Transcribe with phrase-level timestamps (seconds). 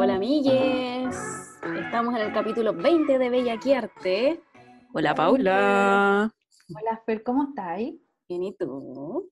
[0.00, 1.16] Hola amigues,
[1.84, 4.40] estamos en el capítulo 20 de Bella Quierte.
[4.94, 6.32] Hola Paula.
[6.80, 7.94] Hola Fer, ¿cómo estáis?
[8.28, 9.28] Bien, ¿y tú?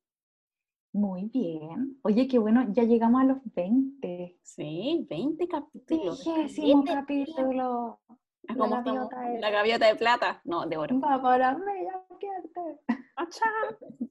[0.93, 1.99] Muy bien.
[2.03, 4.39] Oye, qué bueno, ya llegamos a los 20.
[4.43, 6.25] Sí, 20 capítulos.
[6.25, 8.01] Vigésimo capítulo.
[8.49, 10.99] La gaviota de- la gaviota de plata, no, de oro.
[11.01, 12.81] Va para Bella Quierte.
[13.17, 13.47] Achá.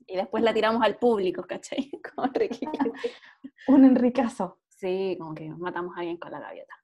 [0.07, 1.91] Y después la tiramos al público, ¿cachai?
[3.67, 4.59] Un Enricazo.
[4.85, 6.75] Sí, como que matamos a alguien con la gaviota.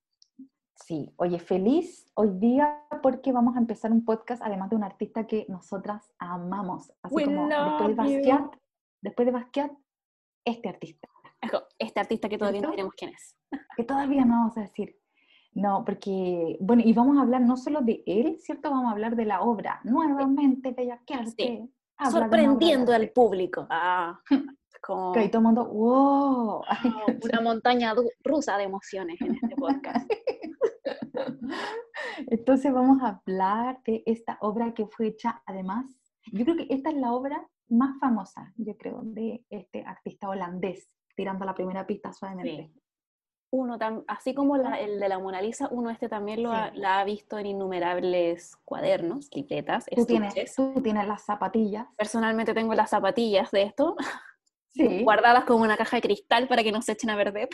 [0.73, 5.27] Sí, oye, feliz hoy día porque vamos a empezar un podcast, además de un artista
[5.27, 6.91] que nosotras amamos.
[7.03, 7.95] Así We como después de you.
[7.95, 8.55] Basquiat,
[9.01, 9.71] después de Basquiat,
[10.43, 11.07] este artista.
[11.77, 13.37] Este artista que todavía no diremos quién es.
[13.77, 14.97] que todavía no vamos a decir.
[15.53, 18.71] No, porque, bueno, y vamos a hablar no solo de él, ¿cierto?
[18.71, 19.79] Vamos a hablar de la obra.
[19.83, 20.99] Nuevamente, Bella.
[21.37, 21.71] Sí.
[22.09, 23.67] Sorprendiendo al público.
[23.70, 24.20] Ah,
[24.81, 26.63] como Que ahí todo el mundo, wow.
[27.23, 30.09] una montaña rusa de emociones en este podcast.
[32.27, 35.85] Entonces vamos a hablar de esta obra que fue hecha, además,
[36.32, 40.90] yo creo que esta es la obra más famosa, yo creo, de este artista holandés,
[41.16, 42.71] tirando la primera pista suavemente.
[42.73, 42.77] Sí.
[43.54, 46.77] Uno, así como la- el de la Mona Lisa, uno este también lo ha, Sí.
[46.77, 51.85] la ha visto en innumerables cuadernos, libretas, Tú tienes, tú tienes las zapatillas.
[51.98, 53.98] Personalmente tengo las zapatillas de esto,
[54.73, 57.49] Sí, guardadas como una caja de cristal para que no se echen a perder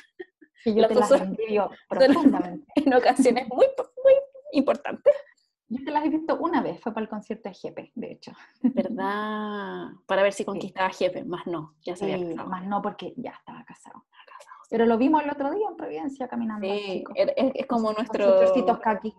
[0.64, 2.68] que yo las te las las- profundamente.
[2.76, 3.66] en ocasiones muy,
[4.04, 4.14] muy
[4.52, 5.14] importantes.
[5.70, 8.32] Yo te las he visto una vez, fue para el concierto de Jepe, de hecho.
[8.62, 9.88] ¿Verdad?
[10.06, 12.50] Para ver si conquistaba jefe, más no, ya se había Sí, casado.
[12.50, 14.06] más no porque ya estaba casado.
[14.70, 16.68] Pero lo vimos el otro día en Providencia caminando.
[16.68, 18.40] Sí, es, como nuestro...
[18.40, 19.14] chorcitos kaki.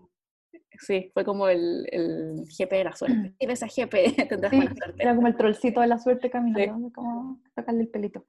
[0.80, 3.34] Sí, fue como el, el jefe de la suerte.
[3.38, 5.02] Si ves a jefe, tendrás Sí, buena suerte.
[5.02, 8.26] era como el trollcito de la suerte caminando, como tocarle el pelito.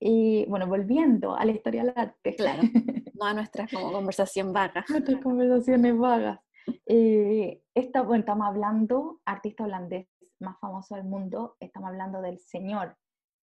[0.00, 2.34] Y bueno, volviendo a la historia del arte.
[2.36, 2.62] Claro.
[3.14, 4.84] No a nuestra como conversación vaga.
[4.88, 6.40] Nuestras conversaciones vagas.
[6.84, 10.08] Eh, esta, bueno, estamos hablando, artista holandés
[10.40, 12.96] más famoso del mundo, estamos hablando del señor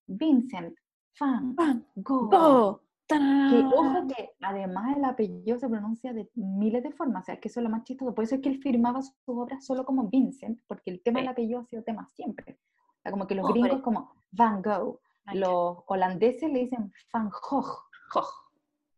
[0.07, 0.75] Vincent
[1.19, 2.29] van Van Gogh.
[2.31, 2.81] ¡Go!
[3.17, 7.47] Que ojo que además el apellido se pronuncia de miles de formas, o sea, que
[7.47, 8.13] eso es lo más chistoso.
[8.13, 11.23] Por eso es que él firmaba sus obras solo como Vincent, porque el tema Sí.
[11.25, 12.59] del apellido ha sido tema siempre.
[12.99, 13.61] O sea, como que los Hombre.
[13.61, 14.99] gringos como Van Gogh,
[15.33, 17.65] los holandeses le dicen Van Gogh.
[18.13, 18.25] Gogh.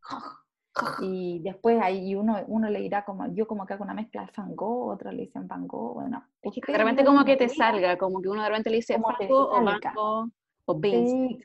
[0.02, 0.24] joj.
[1.02, 4.32] Y después ahí uno, uno le dirá como, yo como que hago una mezcla de
[4.36, 6.24] Van Gogh, otro le dicen Van Gogh, bueno.
[6.42, 9.00] ustedes De repente como que te salga, como que uno de repente le dice te
[9.28, 9.80] Franco o salga.
[9.94, 10.30] Banco
[10.66, 11.08] o Vince.
[11.38, 11.44] sí,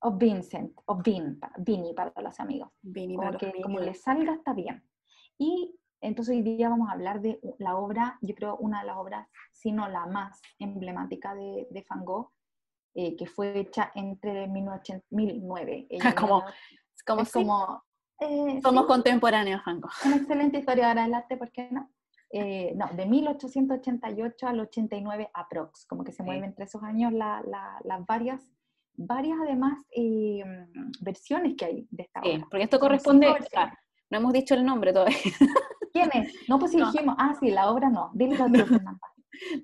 [0.00, 2.70] o Vincent, o Vin, Vini para los amigos.
[2.82, 3.86] Vini como, para que, los como amigos.
[3.86, 4.84] le salga está bien.
[5.38, 8.96] Y entonces hoy día vamos a hablar de la obra, yo creo una de las
[8.96, 12.30] obras, si no la más emblemática de, de Van Gogh,
[12.94, 15.86] eh, que fue hecha entre 1980 1009.
[15.90, 16.54] Ella Como- murió-
[17.06, 17.82] Como es como...
[18.20, 19.88] eh, somos sí, contemporáneos, Franco.
[20.04, 21.90] una excelente historiadora del arte, ¿por qué no?
[22.30, 26.22] Eh, no, de 1888 al 89 aprox, como que se Sí.
[26.24, 28.46] mueven entre esos años la- la- las varias,
[28.98, 30.42] varias además eh,
[31.00, 32.46] versiones que hay de esta Sí, obra.
[32.50, 33.74] porque esto corresponde, versiones.
[34.10, 35.16] no hemos dicho el nombre todavía.
[35.92, 36.34] ¿Quién es?
[36.48, 36.90] No, pues No.
[36.90, 38.10] dijimos, ah, sí, la obra no,
[38.58, 39.00] tú, Fernanda.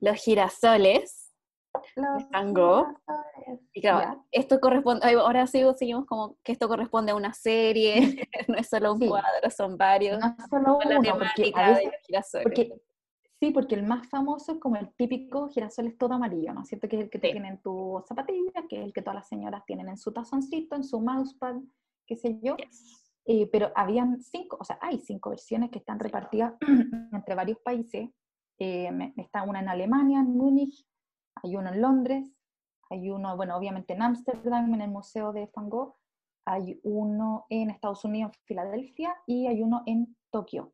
[0.00, 1.32] Los girasoles.
[1.96, 2.86] Los girasoles.
[3.72, 8.56] Y claro, esto corresponde, ahora sí seguimos como que esto corresponde a una serie, no
[8.56, 9.08] es solo un Sí.
[9.08, 10.18] cuadro, son varios.
[10.20, 12.44] No es solo porque temática de los girasoles.
[12.44, 12.72] porque,
[13.46, 16.68] sí, porque el más famoso es como el típico girasol es todo amarillo, ¿no es
[16.68, 16.88] cierto?
[16.88, 17.30] Que es el que Sí.
[17.32, 20.76] tienes en tu zapatilla, que es el que todas las señoras tienen en su tazoncito,
[20.76, 21.56] en su mousepad,
[22.06, 22.56] qué sé yo.
[22.56, 23.00] Yes.
[23.26, 26.54] Eh, pero habían cinco, o sea, hay cinco versiones que están repartidas
[27.12, 28.10] entre varios países.
[28.58, 30.86] Eh, está una en Alemania, en Múnich,
[31.42, 32.30] hay uno en Londres,
[32.90, 35.96] hay uno, bueno, obviamente en Ámsterdam, en el Museo de Van Gogh,
[36.46, 40.72] hay uno en Estados Unidos, en Filadelfia, y hay uno en Tokio.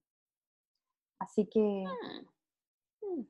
[1.21, 2.27] Así que, Mm,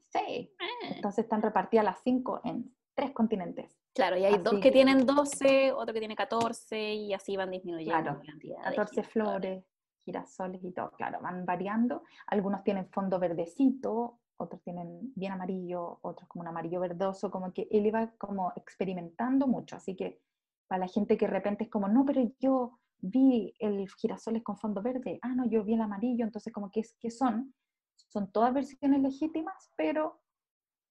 [0.08, 0.64] sí, ah.
[0.94, 3.76] entonces están repartidas las cinco en tres continentes.
[3.94, 7.50] Claro, y hay dos que que- tienen 12, otro que tiene 14 y así van
[7.50, 8.58] disminuyendo Claro, la cantidad.
[8.58, 9.12] de 14 girasoles.
[9.12, 9.64] flores,
[10.04, 12.02] girasoles y todo, claro, van variando.
[12.28, 17.68] Algunos tienen fondo verdecito, otros tienen bien amarillo, otros como un amarillo verdoso, como que
[17.70, 19.76] él iba como experimentando mucho.
[19.76, 20.20] Así que
[20.68, 24.56] para la gente que de repente es como, no, pero yo vi el girasoles con
[24.56, 27.54] fondo verde, ah, no, yo vi el amarillo, entonces como que, es, que son,
[28.12, 30.20] son todas versiones legítimas, pero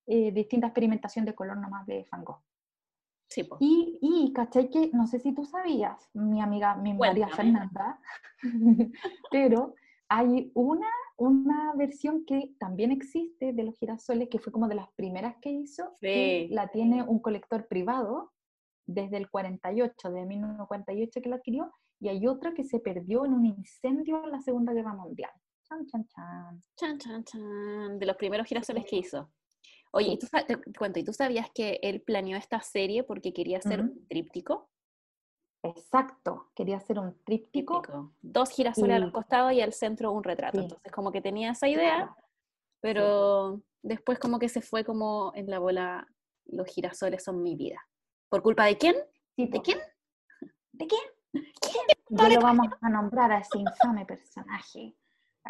[0.08, 2.42] eh, distinta experimentación de color nomás de Van Gogh.
[3.28, 3.58] Sí, po.
[3.60, 4.70] Y, y, ¿cachai?
[4.72, 7.28] Que no sé si tú sabías, mi amiga, mi María.
[7.30, 8.00] Fernanda,
[9.32, 9.76] pero
[10.08, 10.88] hay una,
[11.18, 15.52] una versión que también existe de los girasoles, que fue como de las primeras que
[15.52, 16.54] hizo, que Sí.
[16.54, 18.32] la tiene un colector privado
[18.88, 23.34] desde el 48, de 1948 que la adquirió, y hay otra que se perdió en
[23.34, 25.32] un incendio en la Segunda Guerra Mundial.
[25.70, 26.62] Chan, chan, chan.
[26.76, 28.00] Chan, chan, chan.
[28.00, 29.32] De los primeros girasoles que hizo.
[29.92, 33.60] Oye, ¿y tú, te cuento, ¿y tú sabías que él planeó esta serie porque quería
[33.60, 34.70] hacer un tríptico?
[35.64, 37.82] Exacto, quería hacer un tríptico.
[38.22, 40.60] Dos girasoles a los costados y al centro un retrato.
[40.60, 42.16] Entonces, como que tenía esa idea,
[42.82, 46.08] pero después como que se fue como en la bola,
[46.46, 47.80] los girasoles son mi vida.
[48.30, 48.96] ¿Por culpa de quién?
[49.38, 49.80] ¿De quién?
[50.72, 51.02] ¿De quién?
[51.32, 52.36] ¿Quién?
[52.36, 54.96] lo vamos a nombrar a ese infame personaje,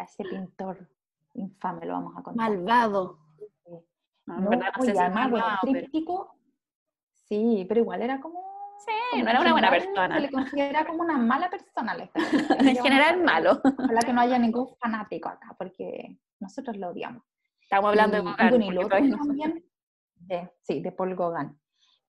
[0.00, 0.88] a ese pintor
[1.34, 2.50] infame, lo vamos a contar.
[2.50, 3.18] Malvado.
[4.26, 6.36] No, no, no tríptico,
[7.28, 8.50] sí, pero igual era como
[8.80, 10.14] Sí, no era una buena persona.
[10.14, 11.94] Se le considera como una mala persona.
[12.60, 13.60] en general, malo.
[13.62, 17.22] Ojalá que no haya ningún fanático acá, porque nosotros lo odiamos.
[17.60, 19.10] Estamos hablando de Gauguin.
[19.10, 19.64] también,
[20.14, 21.58] de, sí, de Paul Gauguin.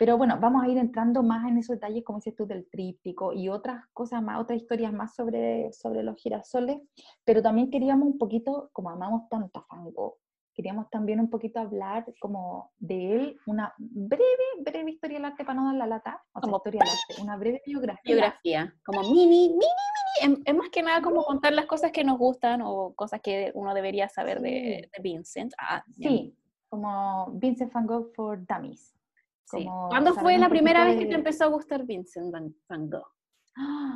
[0.02, 3.34] Pero bueno, vamos a ir entrando más en esos detalles, como dices tú, del tríptico
[3.34, 6.82] y otras cosas más, otras historias más sobre, sobre los girasoles.
[7.24, 10.16] Pero también queríamos un poquito, como amamos tanto a Van Gogh,
[10.56, 14.26] queríamos también un poquito hablar como de él, una breve,
[14.62, 17.38] breve historia del arte para no dar la lata, o sea, historia del arte, una
[17.38, 18.16] breve biografía.
[18.16, 19.60] Biografía, como mini, mini,
[20.26, 23.52] mini, es más que nada como contar las cosas que nos gustan o cosas que
[23.54, 25.54] uno debería saber de, Vincent.
[25.60, 26.36] Ah, sí,
[26.70, 28.96] como Vincent Van Gogh for Dummies.
[29.90, 33.08] ¿Cuándo fue la primera vez que te empezó a gustar Vincent Van, Gogh?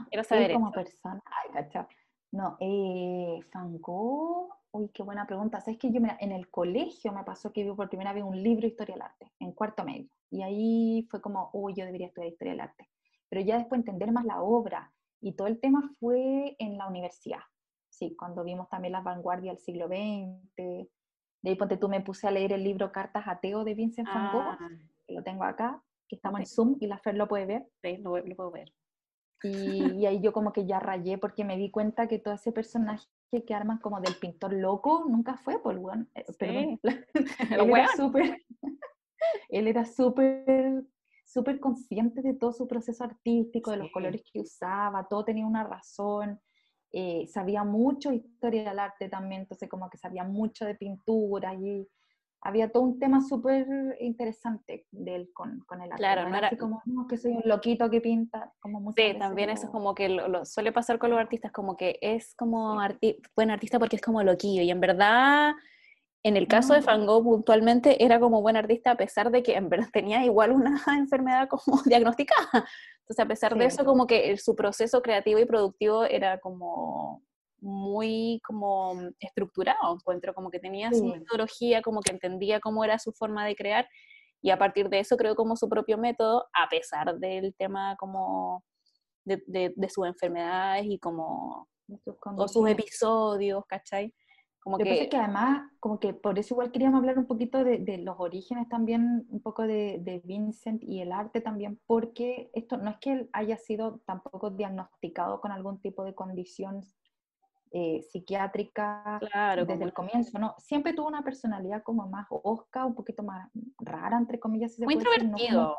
[0.09, 1.87] Quiero saber como persona, ay, cacha.
[2.31, 5.61] No, eh, Van Gogh Uy, qué buena pregunta.
[5.61, 8.43] Sabes que yo, mira, en el colegio me pasó que vi por primera vez un
[8.43, 10.09] libro de historia del arte, en cuarto medio.
[10.29, 12.89] Y ahí fue como, uy, yo debería estudiar historia del arte.
[13.29, 17.39] Pero ya después entender más la obra y todo el tema fue en la universidad.
[17.89, 20.57] Sí, cuando vimos también las vanguardias del siglo XX.
[20.57, 20.89] De
[21.49, 24.41] ahí, ponte tú, me puse a leer el libro Cartas Ateo de Vincent Van Gogh,
[24.41, 24.69] ah.
[25.05, 27.67] Que lo tengo acá, que estamos en Zoom y la Fer lo puede ver.
[27.81, 28.71] Sí, lo, lo puedo ver.
[29.43, 33.05] Y, ahí yo como que ya rayé porque me di cuenta que todo ese personaje
[33.45, 36.25] que arman como del pintor loco nunca fue, por bueno, eh,
[36.79, 38.41] él, era súper,
[39.49, 40.85] él era súper
[41.25, 45.63] súper consciente de todo su proceso artístico, de los colores que usaba, todo tenía una
[45.63, 46.39] razón,
[46.91, 51.87] eh, sabía mucho historia del arte también, entonces como que sabía mucho de pintura y
[52.45, 53.65] había todo un tema súper
[53.99, 55.97] interesante de él con, con el arte.
[55.97, 58.53] Claro, no era así como, no, que soy un loquito que pinta.
[58.59, 61.97] Como sí, también eso es como que lo, suele pasar con los artistas, como que
[62.01, 62.77] es como
[63.35, 65.53] buen artista porque es como loquillo, y en verdad,
[66.21, 69.55] en el caso de Van Gogh puntualmente, era como buen artista a pesar de que
[69.55, 72.67] en verdad tenía igual una enfermedad como diagnosticada.
[72.99, 77.23] Entonces, a pesar de eso, como que su proceso creativo y productivo era como
[77.65, 83.11] muy como estructurado, encuentro, como que tenía su metodología, como que entendía cómo era su
[83.11, 83.87] forma de crear
[84.45, 88.63] y a partir de eso creó como su propio método, a pesar del tema como
[89.25, 91.67] de, de, sus enfermedades y como
[92.37, 94.13] o sus episodios, ¿cachai?
[94.59, 95.09] Como que...
[95.09, 98.69] que además, como que por eso igual queríamos hablar un poquito de, de los orígenes
[98.69, 103.13] también, un poco de, de, Vincent y el arte también, porque esto no es que
[103.13, 106.83] él haya sido tampoco diagnosticado con algún tipo de condición
[107.77, 109.19] eh, psiquiátrica
[109.67, 110.55] desde el comienzo, ¿no?
[110.59, 114.79] Siempre tuvo una personalidad como más osca, un poquito más rara, entre comillas.
[114.79, 115.77] Muy introvertido.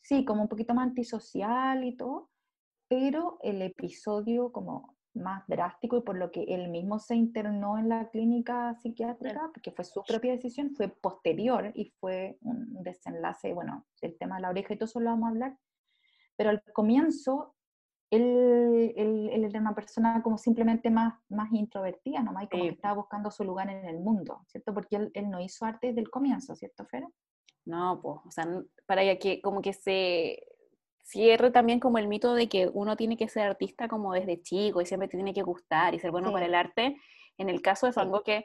[0.00, 2.30] sí, como un poquito más antisocial y todo,
[2.88, 7.90] pero el episodio como más drástico y por lo que él mismo se internó en
[7.90, 13.84] la clínica psiquiátrica, porque fue su propia decisión, fue posterior y fue un desenlace, bueno,
[14.00, 15.58] el tema de la oreja y todo eso lo vamos a hablar,
[16.36, 17.54] pero al comienzo
[18.10, 22.94] él, él, era una persona como simplemente más, más introvertida nomás y como que estaba
[22.94, 24.72] buscando su lugar en el mundo, ¿cierto?
[24.72, 27.12] Porque él, él no hizo arte desde el comienzo, ¿cierto, Fero?
[27.66, 28.46] No, pues, o sea,
[28.86, 30.42] para que como que se
[31.02, 34.80] cierre también como el mito de que uno tiene que ser artista como desde chico
[34.80, 36.96] y siempre tiene que gustar y ser bueno para el arte.
[37.36, 38.44] En el caso de Van Gogh, que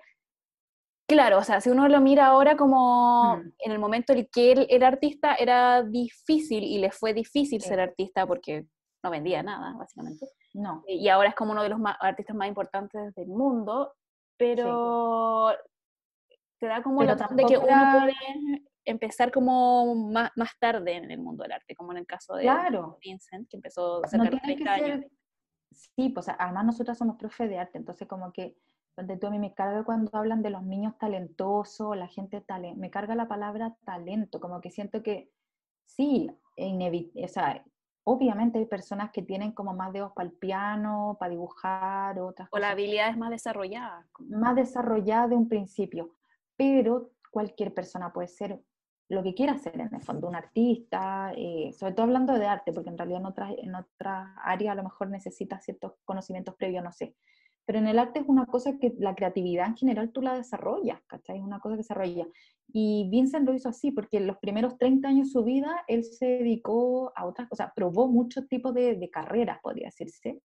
[1.05, 3.51] Claro, o sea, si uno lo mira ahora como mm.
[3.60, 7.79] en el momento en que él era artista, era difícil y le fue difícil ser
[7.79, 8.65] artista porque
[9.03, 10.27] no vendía nada, básicamente.
[10.53, 10.83] No.
[10.88, 13.93] Y ahora es como uno de los artistas más importantes del mundo,
[14.38, 15.51] pero
[16.60, 18.13] te da como la de que uno puede
[18.86, 22.50] empezar como más, más, tarde en el mundo del arte, como en el caso de
[23.01, 25.05] Vincent, que empezó cerca de 30 años.
[25.72, 28.55] Sí, pues además nosotros somos profe de arte, entonces como que
[28.95, 32.79] donde tú a mí me carga cuando hablan de los niños talentosos, la gente talento,
[32.79, 35.31] me carga la palabra talento, como que siento que
[35.86, 37.65] sí, o sea,
[38.05, 42.60] Obviamente hay personas que tienen como más dedos para el piano, para dibujar, otras o
[42.60, 44.05] la habilidad es más desarrollada.
[44.19, 46.15] Más desarrollada de un principio,
[46.57, 48.62] pero cualquier persona puede ser
[49.10, 52.74] lo que quiera hacer en el fondo, un artista, eh, sobre todo hablando de arte,
[52.74, 56.83] porque en realidad en otras en otra áreas a lo mejor necesita ciertos conocimientos previos,
[56.83, 57.15] no sé.
[57.65, 61.01] Pero en el arte es una cosa que la creatividad en general tú la desarrollas,
[61.08, 61.38] ¿cachai?
[61.38, 62.27] Es una cosa que se desarrolla.
[62.67, 66.03] Y Vincent lo hizo así, porque en los primeros 30 años de su vida él
[66.03, 70.41] se dedicó a otras cosas, probó muchos tipos de, de carreras, podría decirse.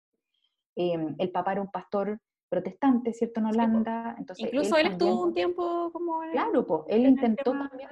[0.76, 3.40] Em, el papá era un pastor protestante, ¿cierto?
[3.40, 4.14] En Holanda.
[4.18, 6.20] Entonces Incluso él, estuvo un tiempo como...
[6.32, 7.90] claro, pues él intentó también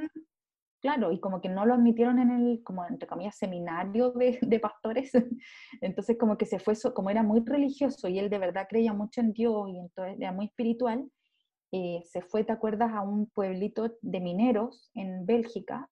[0.86, 4.60] claro, y como que no lo admitieron en el, como entre comillas, seminario de, de
[4.60, 5.10] pastores,
[5.80, 9.20] entonces como que se fue, como era muy religioso y él de verdad creía mucho
[9.20, 11.10] en Dios y entonces era muy espiritual,
[11.72, 15.88] eh, se fue, ¿te acuerdas?, a un pueblito de mineros en Bélgica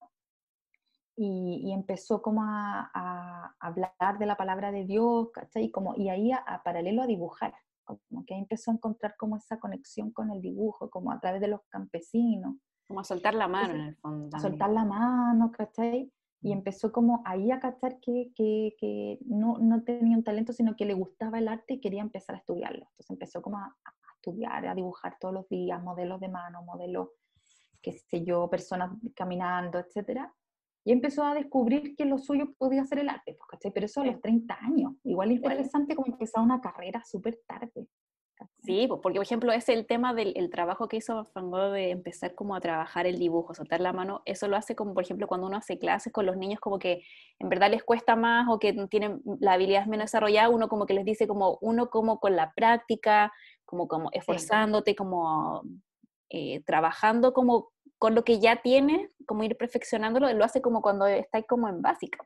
[1.17, 5.65] y, y empezó como a, a, hablar de la palabra de Dios, ¿cachai?
[5.65, 7.53] Y, como, y ahí a, paralelo a dibujar,
[7.85, 11.41] como que ahí empezó a encontrar como esa conexión con el dibujo, como a través
[11.41, 12.55] de los campesinos.
[12.87, 14.37] Como a soltar la mano en el fondo.
[14.37, 16.12] A soltar la mano, ¿cachai?
[16.43, 16.53] Y mm.
[16.53, 20.85] empezó como ahí a cachar que, que, que no, no, tenía un talento, sino que
[20.85, 22.87] le gustaba el arte y quería empezar a estudiarlo.
[22.91, 27.09] Entonces empezó como a, a estudiar, a dibujar todos los días, modelos de mano, modelos,
[27.81, 30.33] qué sé yo, personas caminando, etcétera.
[30.85, 33.73] Y empezó a descubrir que lo suyo podía ser el arte, pues, ¿cachai?
[33.73, 34.93] Pero eso a los 30 años.
[35.05, 37.88] Igual interesante como empezar una carrera súper tarde.
[38.64, 42.35] Sí, porque por ejemplo es el tema del trabajo que hizo Van Gogh de empezar
[42.35, 45.47] como a trabajar el dibujo, soltar la mano, eso lo hace como por ejemplo cuando
[45.47, 47.05] uno hace clases con los niños como que
[47.38, 50.95] en verdad les cuesta más o que tienen la habilidad menos desarrollada, uno como que
[50.95, 53.33] les dice como uno como con la práctica,
[53.64, 55.62] como, como esforzándote, como
[56.31, 61.07] eh, trabajando como con lo que ya tienes, como ir perfeccionándolo, lo hace como cuando
[61.07, 62.19] estáis como en básica.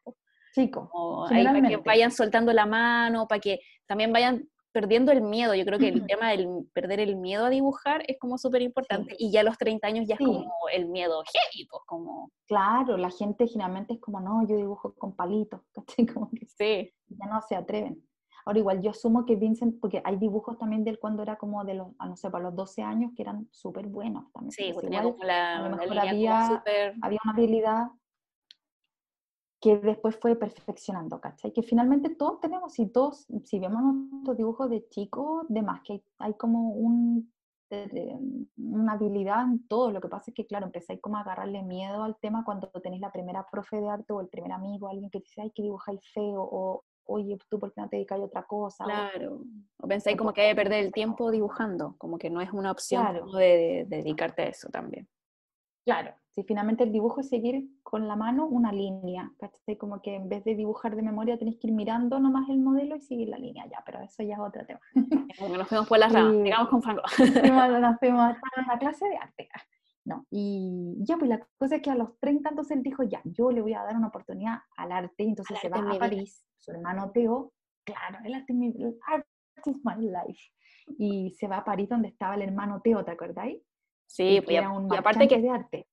[1.29, 5.55] Sí, para que vayan soltando la mano, para que también vayan perdiendo el miedo.
[5.55, 9.15] Yo creo que el tema del perder el miedo a dibujar es como súper importante.
[9.19, 12.31] Y ya a los 30 años ya es como el miedo heavy, pues como...
[12.47, 16.07] Claro, la gente generalmente es como, no, yo dibujo con palitos, ¿cachai?
[16.07, 16.93] Como que sí.
[17.09, 18.03] ya no se atreven.
[18.45, 21.65] Ahora igual yo asumo que Vincent, porque hay dibujos también de él cuando era como
[21.65, 24.53] de los, no sé, para los 12 años que eran súper buenos también.
[24.53, 26.63] Sí, tenía como la, a lo mejor había,
[27.03, 27.89] había una habilidad
[29.61, 31.53] que después fue perfeccionando, ¿cachai?
[31.53, 36.03] Que finalmente todos tenemos, y todos, si vemos nuestros dibujos de chicos, de más, que
[36.19, 37.33] hay, como un,
[38.57, 42.05] una habilidad en todo, lo que pasa es que, claro, empezáis como a agarrarle miedo
[42.05, 45.19] al tema cuando tenéis la primera profe de arte o el primer amigo, alguien que
[45.19, 48.23] te dice, ay, que dibujáis feo, o oye, tú, ¿por qué no te dedicas a
[48.23, 48.85] otra cosa?
[48.85, 49.43] Claro,
[49.79, 52.71] o pensáis como que hay que perder el tiempo dibujando, como que no es una
[52.71, 55.09] opción de, de dedicarte a eso también.
[55.85, 59.77] Claro, si finalmente el dibujo es seguir con la mano una línea, ¿cachai?
[59.77, 62.95] Como que en vez de dibujar de memoria tenés que ir mirando nomás el modelo
[62.95, 64.79] y seguir la línea ya, pero eso ya es otro tema.
[65.37, 67.03] Como nos fuimos por las ramas, digamos con Franco.
[67.03, 68.21] Nos fuimos
[68.57, 69.49] a una clase de arte.
[70.05, 73.21] No, y ya, pues la cosa es que a los 30 entonces él dijo, ya,
[73.25, 76.47] yo le voy a dar una oportunidad al arte, y entonces se va a París,
[76.57, 77.53] su hermano Teo,
[77.83, 79.27] claro, el arte, el art
[79.67, 80.41] is my life,
[80.99, 83.61] y se va a París donde estaba el hermano Teo, ¿te acordáis?
[84.07, 85.89] Sí, pues, y, aparte que, de arte.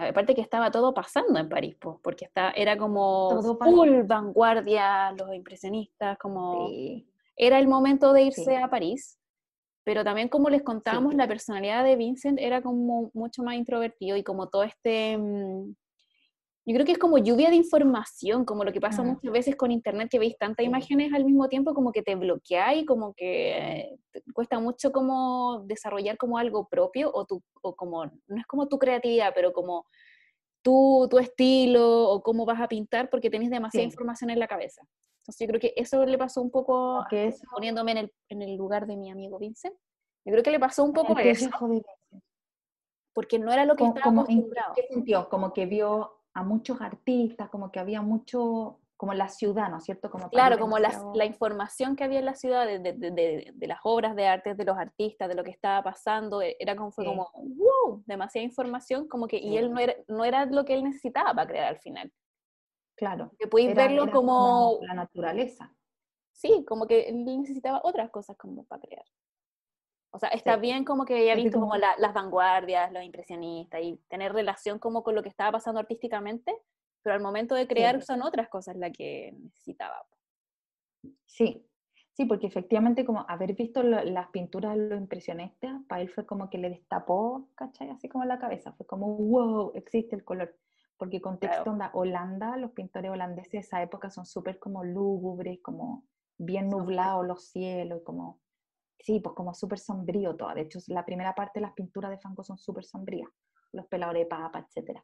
[0.00, 5.34] Aparte que estaba todo pasando en París, pues, porque está, era como full vanguardia, los
[5.34, 6.68] impresionistas, como...
[7.34, 9.18] Era el momento de irse a París,
[9.84, 14.22] pero también como les contábamos, la personalidad de Vincent era como mucho más introvertido y
[14.22, 15.16] como todo este...
[15.16, 15.74] Mm,
[16.64, 19.72] yo creo que es como lluvia de información, como lo que pasa muchas veces con
[19.72, 23.96] internet, que veis tantas imágenes al mismo tiempo, como que te bloquea y como que
[24.32, 28.78] cuesta mucho como desarrollar como algo propio, o, tu, o como, no es como tu
[28.78, 29.86] creatividad, pero como
[30.62, 34.82] tu, tu estilo, o cómo vas a pintar, porque tenés demasiada información en la cabeza.
[35.22, 37.04] Entonces yo creo que eso le pasó un poco,
[37.52, 39.74] poniéndome en el, en el, lugar de mi amigo Vincent,
[40.24, 41.50] yo creo que le pasó un poco eso.
[43.12, 44.74] Porque no era lo que estaba acostumbrado.
[44.74, 45.28] ¿Qué sintió?
[45.28, 49.84] Como que vio a muchos artistas, como que había mucho, como la ciudad, ¿no es
[49.84, 50.10] cierto?
[50.10, 53.66] Como claro, como la, la, información que había en la ciudad de, de, de, de,
[53.66, 56.90] las obras de arte, de los artistas, de lo que estaba pasando, e, era como,
[56.90, 60.74] fue como, wow, demasiada información, como que, y él no era, no era lo que
[60.74, 62.12] él necesitaba para crear al final.
[62.96, 63.32] Claro.
[63.38, 64.78] Que podéis verlo como...
[64.82, 65.74] La naturaleza.
[66.32, 69.04] Sí, como que él necesitaba otras cosas como para crear.
[70.14, 74.32] O sea, está bien como que haya visto como las vanguardias, los impresionistas y tener
[74.32, 76.54] relación como con lo que estaba pasando artísticamente,
[77.02, 80.06] pero al momento de crear son otras cosas las que necesitaba.
[81.24, 81.66] Sí,
[82.12, 86.50] sí, porque efectivamente como haber visto las pinturas de los impresionistas, para él fue como
[86.50, 87.88] que le destapó, ¿cachai?
[87.88, 90.54] Así como la cabeza, fue como, wow, existe el color.
[90.98, 96.04] Porque contexto onda, Holanda, los pintores holandeses de esa época son súper como lúgubres, como
[96.36, 98.38] bien nublados los cielos, como
[99.02, 100.54] Sí, pues como súper sombrío todo.
[100.54, 103.28] De hecho, la primera parte de las pinturas de Franco son súper sombrías.
[103.72, 104.98] Los peladores de papa, etc.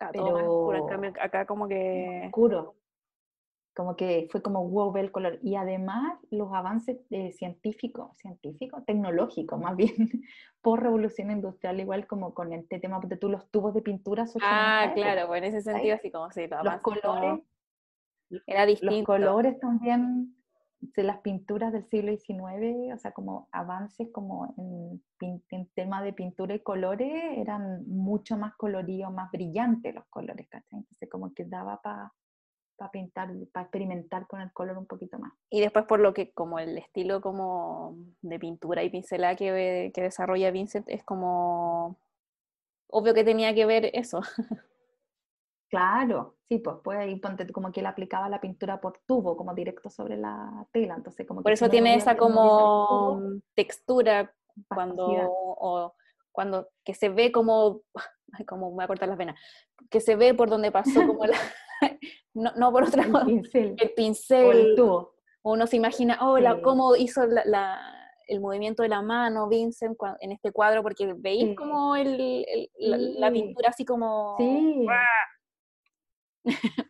[0.00, 2.22] Ah, todo más oscuro, en cambio acá como que...
[2.26, 2.76] Oscuro.
[3.74, 5.38] Como que fue como wow, ve el color.
[5.40, 9.94] Y además los avances eh, científicos, científicos, tecnológicos más bien,
[10.60, 14.26] por revolución industrial, igual como con este tema de tú los tubos de pintura.
[14.42, 17.40] Ah, claro, pues en ese sentido así como si los colores.
[18.46, 19.16] Era distinto.
[19.16, 20.37] Los colores también
[20.80, 25.02] de las pinturas del siglo XIX, o sea, como avances como en,
[25.74, 30.78] tema de pintura y colores, eran mucho más coloridos, más brillantes los colores, ¿cachai?
[30.78, 32.12] Entonces como que daba para
[32.76, 35.32] para pintar, para experimentar con el color un poquito más.
[35.50, 40.00] Y después por lo que como el estilo como de pintura y pincelada que, que
[40.00, 41.98] desarrolla Vincent es como
[42.86, 44.20] obvio que tenía que ver eso.
[45.68, 46.76] Claro, sí, pues
[47.20, 51.26] ponte como que él aplicaba la pintura por tubo, como directo sobre la tela, entonces
[51.26, 53.20] como Por eso tiene esa como
[53.54, 54.34] textura
[54.68, 55.94] cuando, o,
[56.32, 57.82] cuando, que se ve como,
[58.32, 59.38] ay, como me voy a cortar las venas,
[59.90, 61.36] que se ve por donde pasó como la,
[62.34, 65.16] no, no, por otra el pincel, el pincel, el tubo.
[65.42, 67.78] Uno se imagina, oh, cómo hizo la,
[68.28, 72.44] el movimiento de la mano Vincent en este cuadro, porque veis como el,
[72.78, 74.36] la, pintura así como...
[74.38, 74.86] Sí.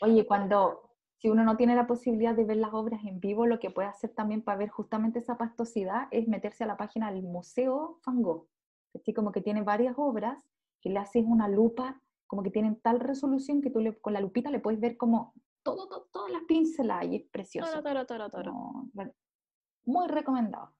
[0.00, 3.58] Oye, cuando, si uno no tiene la posibilidad de ver las obras en vivo, lo
[3.58, 7.22] que puede hacer también para ver justamente esa pastosidad es meterse a la página del
[7.22, 8.48] Museo Van Gogh.
[8.94, 10.42] Así como que tiene varias obras
[10.80, 14.20] que le haces una lupa, como que tienen tal resolución que tú le, con la
[14.20, 17.82] lupita le puedes ver como todo, todo todas las pinceladas y es precioso.
[17.82, 18.54] Toro, toro, toro,
[19.84, 20.74] muy recomendado.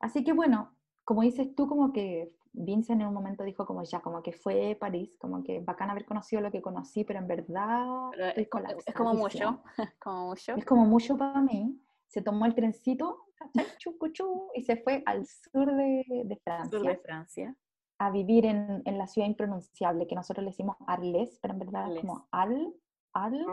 [0.00, 4.00] Así que bueno, como dices tú, como que Vincent en un momento dijo como ya,
[4.00, 7.86] como que fue París, como que bacán haber conocido lo que conocí, pero en verdad
[8.34, 8.48] es,
[8.94, 9.62] como mucho,
[10.02, 10.54] como mucho.
[10.56, 11.78] Es como mucho para mí.
[12.06, 13.26] Se tomó el trencito
[14.54, 16.78] y se fue al sur de, Francia.
[16.78, 17.56] Sur de Francia.
[17.98, 21.92] A vivir en, en, la ciudad impronunciable, que nosotros le decimos Arles, pero en verdad
[21.94, 22.74] es como Al.
[23.12, 23.46] Al,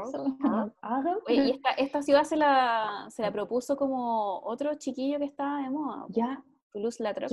[1.25, 5.61] Oye, y esta, esta, ciudad se la, se la propuso como otro chiquillo que estaba
[5.61, 6.05] de moda.
[6.09, 6.43] Ya,
[6.73, 7.29] Toulouse-Lautrec.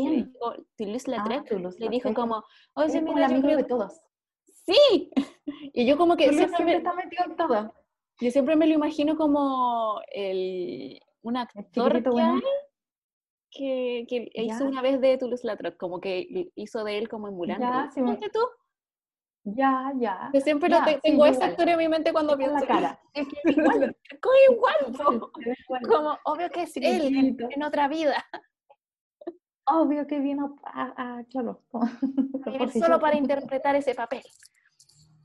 [0.76, 4.00] Toulouse-Lautrec ah, le dijo como, oye, mira, el amigo de todos.
[4.44, 5.10] Sí,
[5.72, 7.74] y yo como que siempre, me, está metido en todo.
[8.20, 12.02] Yo siempre me lo imagino como el, un actor
[13.52, 17.58] que, que, hizo una vez de Toulouse-Lautrec, como que hizo de él como Mulan.
[17.60, 18.00] Ya, sí,
[18.32, 18.40] tú?
[19.42, 20.30] Ya, ya.
[20.34, 20.70] Yo siempre
[21.02, 22.56] tengo esa historia en mi mente cuando pienso.
[22.56, 23.00] la cara.
[23.14, 23.96] Es que igual,
[25.64, 28.22] igual, como obvio que es él en otra vida
[29.66, 31.62] obvio que vino a, claro,
[32.72, 34.22] solo para interpretar ese papel.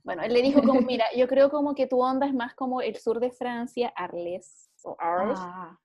[0.04, 2.82] Bueno, él le dijo como, mira, yo creo como que tu onda es más como
[2.82, 5.78] el sur de Francia, Arles o Arles, ah.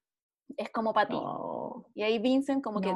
[0.56, 1.16] es como para ti.
[1.94, 2.94] Y ahí Vincent como que,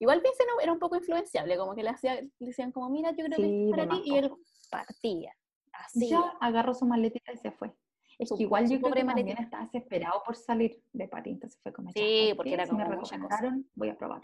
[0.00, 3.24] igual Vincent era un poco influenciable, como que le, hacía, le decían como, mira, yo
[3.24, 4.32] creo que es para ti, y él
[4.70, 5.32] partía.
[5.72, 6.08] Así.
[6.08, 7.72] Ya agarró su maletita y se fue.
[8.18, 11.72] Es que igual yo creo que también estaba desesperado por salir de París, entonces fue
[11.72, 14.22] como, sí, porque era como me recomendaron, voy a probar.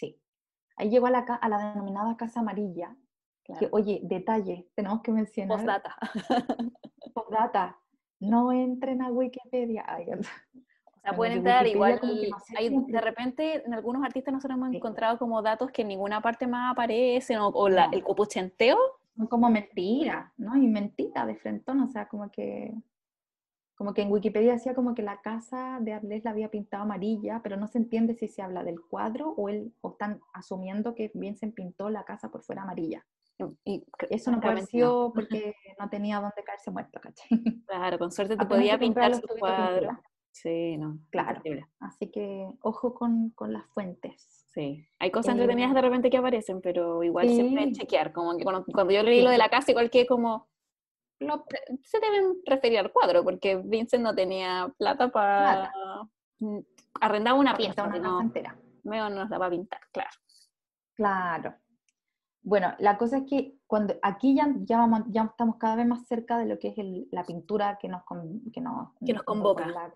[0.00, 0.18] Sí.
[0.76, 2.96] Ahí llegó a la, a la denominada Casa Amarilla.
[3.58, 5.58] Que, oye, detalle, tenemos que mencionar.
[5.58, 5.96] Postdata.
[7.14, 7.78] Postdata.
[8.20, 9.84] No entren a Wikipedia.
[9.88, 12.00] o sea, pueden entrar igual.
[12.56, 16.46] hay, de repente, en algunos artistas nosotros hemos encontrado como datos que en ninguna parte
[16.46, 18.78] más aparecen, o, el copuchenteo.
[19.16, 20.56] Son como mentiras, ¿no?
[20.56, 22.72] Y mentira de frentón, o sea, como que
[23.80, 27.40] como que en Wikipedia decía como que la casa de Arles la había pintado amarilla,
[27.42, 31.10] pero no se entiende si se habla del cuadro o, él, o están asumiendo que
[31.14, 33.06] bien se pintó la casa por fuera amarilla.
[33.64, 37.42] Y eso no pareció porque no tenía dónde caerse muerto, ¿cachai?
[37.66, 39.98] Claro, con suerte te podía pintar su cuadro.
[40.30, 41.40] Sí, no, claro.
[41.78, 44.44] Así que ojo con, con, las fuentes.
[44.50, 48.12] Sí, hay cosas entretenidas de repente que aparecen, pero igual siempre chequear.
[48.12, 50.50] Como que cuando, cuando yo leí lo de la casa, igual que como,
[51.82, 55.72] se deben referir al cuadro, porque Vincent no tenía plata para
[57.00, 57.84] arrendar una pieza.
[57.84, 58.56] Una no, entera.
[58.84, 60.10] no nos daba a pintar, claro.
[60.94, 61.54] Claro.
[62.42, 66.06] Bueno, la cosa es que cuando aquí ya, ya, vamos, ya estamos cada vez más
[66.06, 66.74] cerca de lo que es
[67.10, 68.02] la pintura que nos,
[68.52, 69.92] que nos, que nos convoca.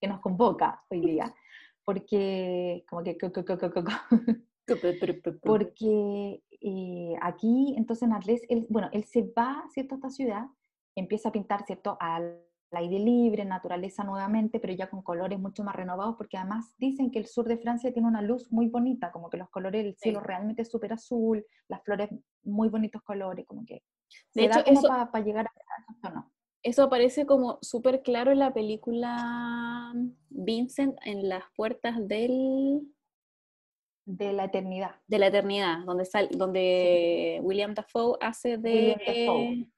[0.00, 1.34] que nos convoca hoy día.
[1.84, 3.16] Porque, como que,
[5.42, 10.46] porque eh, aquí, entonces en Arles, él, bueno, él se va, ¿cierto?, a esta ciudad
[10.94, 12.42] empieza a pintar, ¿cierto?, al
[12.72, 17.18] aire libre, naturaleza nuevamente, pero ya con colores mucho más renovados, porque además dicen que
[17.18, 20.20] el sur de Francia tiene una luz muy bonita, como que los colores del cielo
[20.20, 22.10] realmente es súper azul, las flores
[22.42, 23.82] muy bonitos colores, como que...
[24.34, 26.30] De hecho, eso, para llegar a esos no
[26.62, 29.92] Eso aparece como súper claro en la película
[30.28, 32.82] Vincent en las puertas del...
[34.10, 34.92] De la eternidad.
[35.06, 39.68] De la eternidad, donde, sal, donde William Dafoe hace de,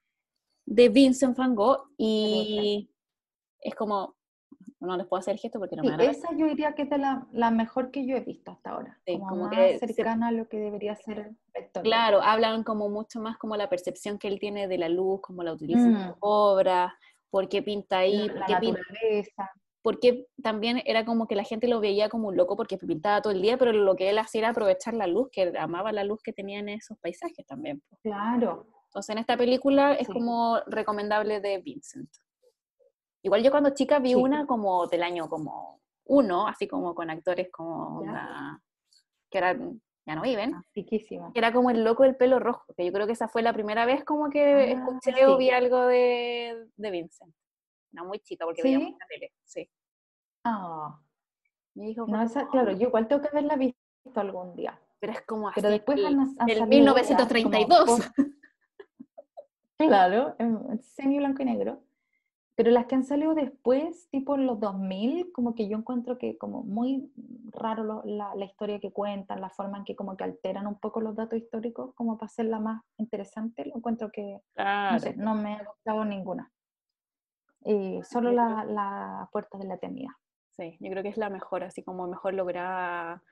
[0.65, 2.89] de Vincent Van Gogh y
[3.59, 4.15] es como,
[4.79, 6.89] no les puedo hacer el gesto porque no me da Esa yo diría que es
[6.89, 8.97] de la, la, mejor que yo he visto hasta ahora.
[9.05, 11.83] como, más que cercana a lo que debería ser Vector.
[11.83, 15.43] Claro, hablan como mucho más como la percepción que él tiene de la luz, cómo
[15.43, 16.15] la utiliza en su mm.
[16.21, 16.97] obra,
[17.29, 19.25] por qué pinta ahí, la, por qué
[19.81, 23.33] porque también era como que la gente lo veía como un loco porque pintaba todo
[23.33, 26.21] el día, pero lo que él hacía era aprovechar la luz, que amaba la luz
[26.21, 27.81] que tenía en esos paisajes también.
[28.03, 28.67] Claro.
[28.85, 32.09] Entonces en esta película es como recomendable de Vincent.
[33.23, 37.49] Igual yo cuando chica vi una como del año como uno, así como con actores
[37.51, 38.03] como
[39.29, 40.55] que eran ya no viven.
[41.31, 43.53] Que era como el loco del pelo rojo, que yo creo que esa fue la
[43.53, 47.33] primera vez como que ah, escuché o vi algo de, de Vincent.
[47.91, 48.69] No, muy chica, porque ¿Sí?
[48.69, 49.69] veíamos la tele, sí.
[50.43, 50.99] Ah.
[51.73, 53.77] Me dijo, no, esa, claro, yo igual tengo que haberla visto
[54.15, 54.79] algún día.
[54.99, 58.11] Pero es como Pero después el, 1932.
[59.77, 61.81] claro, en semi blanco y negro.
[62.55, 66.37] Pero las que han salido después, tipo en los 2000, como que yo encuentro que
[66.37, 67.11] como muy
[67.49, 71.01] raro la, la, historia que cuentan, la forma en que como que alteran un poco
[71.01, 75.55] los datos históricos, como para hacerla más interesante, lo encuentro que, no sé, no me
[75.55, 76.51] ha gustado ninguna.
[77.65, 80.13] Eh, solo la, la, puerta de la eternidad.
[80.51, 83.23] Sí, yo creo que es la mejor, así como mejor lograda.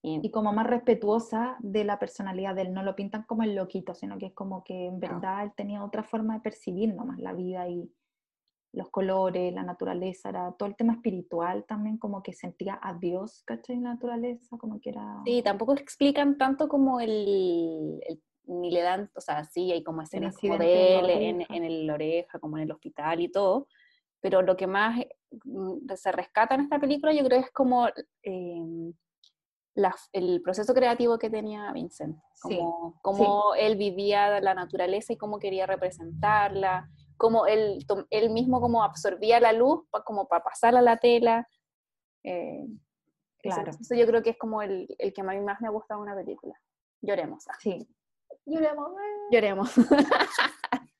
[0.00, 0.30] Y...
[0.30, 4.16] como más respetuosa de la personalidad de él, no lo pintan como el loquito, sino
[4.16, 7.68] que es como que en verdad él tenía otra forma de percibir nomás la vida
[7.68, 7.90] y
[8.72, 13.42] los colores, la naturaleza, era todo el tema espiritual también, como que sentía a Dios,
[13.44, 13.76] ¿cachai?
[13.76, 15.20] En la naturaleza, como que era...
[15.24, 18.00] Sí, tampoco explican tanto como el,
[18.48, 21.90] ni le dan, o sea, sí, hay como escenas como de él en, en, el
[21.90, 23.68] oreja, como en el hospital y todo,
[24.20, 24.98] pero lo que más
[25.44, 27.88] mm, se rescata en esta película yo creo es como
[28.22, 28.92] em,
[30.12, 35.66] el proceso creativo que tenía Vincent, como cómo él vivía la naturaleza y cómo quería
[35.66, 41.48] representarla, cómo él, él mismo como absorbía la luz como para pasarla a la tela.
[42.24, 42.66] Eh,
[43.40, 43.70] claro.
[43.70, 46.00] Eso, yo creo que es como el, el que a mí más me ha gustado
[46.00, 46.54] una película.
[47.00, 47.46] Lloremos.
[47.48, 47.56] Ah.
[47.60, 47.88] Sí.
[48.46, 48.90] Lloremos.
[49.30, 49.70] Lloremos.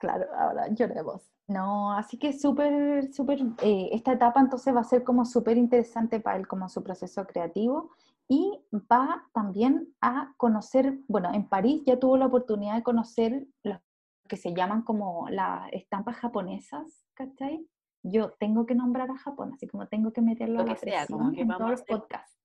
[0.00, 1.33] claro, ahora lloremos.
[1.46, 6.18] No, así que súper, súper, eh, esta etapa entonces va a ser como súper interesante
[6.20, 7.90] para él como su proceso creativo
[8.28, 8.58] y
[8.90, 13.78] va también a conocer, bueno, en París ya tuvo la oportunidad de conocer los
[14.26, 17.68] que se llaman como las estampas japonesas, ¿cachai?
[18.02, 21.48] Yo tengo que nombrar a Japón, así como tengo que meterlo a la sea, en
[21.48, 22.38] todos los podcasts,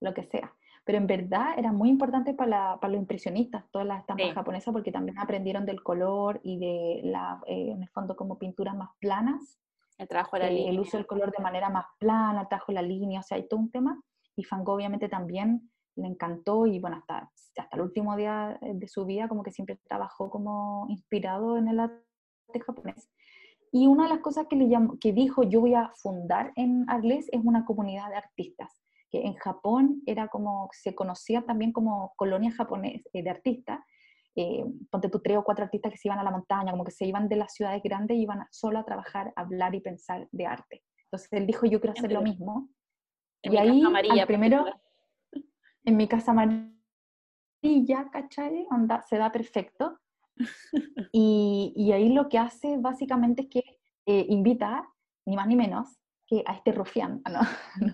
[0.00, 4.32] lo que sea pero en verdad era muy importante para, los impresionistas, todas las estampas
[4.32, 8.74] japonesas, porque también aprendieron del color y de, la, eh, en el fondo, como pinturas
[8.74, 9.58] más planas.
[9.98, 10.70] El trabajo de la línea.
[10.70, 13.36] El uso del color de manera más plana, el trabajo de la línea, o sea,
[13.36, 14.00] hay todo un tema.
[14.34, 19.04] Y Fango obviamente también le encantó y bueno, hasta, hasta el último día de su
[19.04, 23.10] vida como que siempre trabajó como inspirado en el arte japonés.
[23.70, 26.88] Y una de las cosas que, le llamó, que dijo yo voy a fundar en
[26.88, 28.79] Arles es una comunidad de artistas
[29.10, 33.80] que en Japón era como, se conocía también como colonia japonesa eh, de artistas,
[34.36, 36.92] eh, ponte tú tres o cuatro artistas que se iban a la montaña, como que
[36.92, 40.28] se iban de las ciudades grandes y iban solo a trabajar, a hablar y pensar
[40.30, 40.82] de arte.
[41.04, 42.68] Entonces él dijo, yo quiero hacer lo mismo.
[43.42, 44.66] y ahí, amarilla, primero,
[45.84, 48.66] en mi casa amarilla, ¿cachai?
[48.70, 49.98] Onda, se da perfecto.
[51.12, 54.88] y, y, ahí lo que hace básicamente es que eh, invita,
[55.26, 55.99] ni más ni menos,
[56.30, 57.40] que a este rufián, ¿no?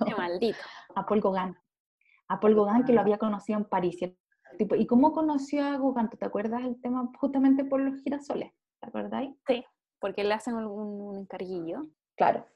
[0.05, 0.59] Qué maldito.
[0.95, 1.57] A Paul Gauguin.
[2.29, 3.99] A Paul Gauguin que lo había conocido en París.
[4.59, 6.09] ¿Y cómo conoció a Gauguin?
[6.11, 8.53] ¿Te acuerdas el tema justamente por los girasoles?
[8.81, 9.35] ¿Te acordáis?
[9.47, 9.65] Sí,
[9.99, 11.87] porque le hacen un, encarguillo.
[12.17, 12.47] Claro.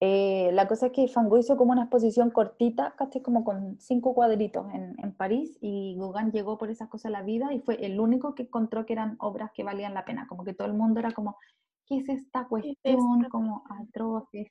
[0.00, 3.78] Eh, la cosa es que Van Gogh hizo como una exposición cortita, casi como con
[3.80, 7.60] cinco cuadritos en, en, París, y Gauguin llegó por esas cosas a la vida y
[7.60, 10.68] fue el único que encontró que eran obras que valían la pena, como que todo
[10.68, 11.38] el mundo era como,
[11.86, 14.48] ¿qué es esta cuestión como atroz, fea?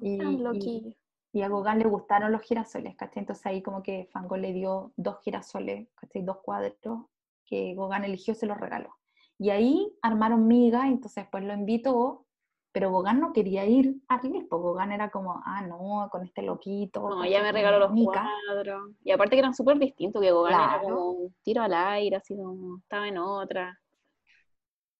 [0.00, 0.96] Y,
[1.32, 3.20] y, a Gauguin le gustaron los girasoles, ¿cachai?
[3.20, 6.22] Entonces ahí como que Fango le dio dos girasoles, ¿cachai?
[6.22, 7.06] Dos cuadros
[7.44, 8.94] que Gauguin eligió, se los regaló.
[9.38, 12.26] Y ahí armaron miga, entonces pues lo invitó,
[12.70, 17.08] pero Gauguin no quería ir a porque Gauguin era como, ah, no, con este loquito.
[17.08, 18.92] No, ya me regaló los cuadros.
[19.02, 22.36] Y aparte que eran súper distintos, que Gauguin era como un tiro al aire, así
[22.36, 23.81] como, estaba en otra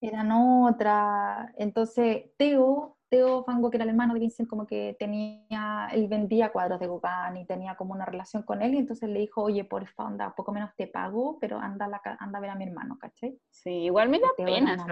[0.03, 1.53] eran otra.
[1.57, 6.51] Entonces, Teo, Teo Fango, que era el hermano de Vincent, como que tenía, él vendía
[6.51, 9.65] cuadros de Gauguin y tenía como una relación con él, y entonces le dijo, oye,
[9.65, 12.65] por favor, anda, poco menos te pago, pero anda, la, anda a ver a mi
[12.65, 13.39] hermano, ¿cachai?
[13.51, 14.85] Sí, igual me da pena esa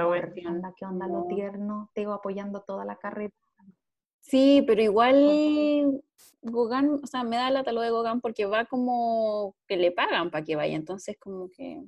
[0.49, 3.35] Anda, que onda lo tierno, Teo apoyando toda la carrera.
[4.20, 6.03] Sí, pero igual
[6.42, 10.31] Gauguin, o sea, me da lata lo de Gauguin porque va como que le pagan
[10.31, 11.83] para que vaya, entonces como que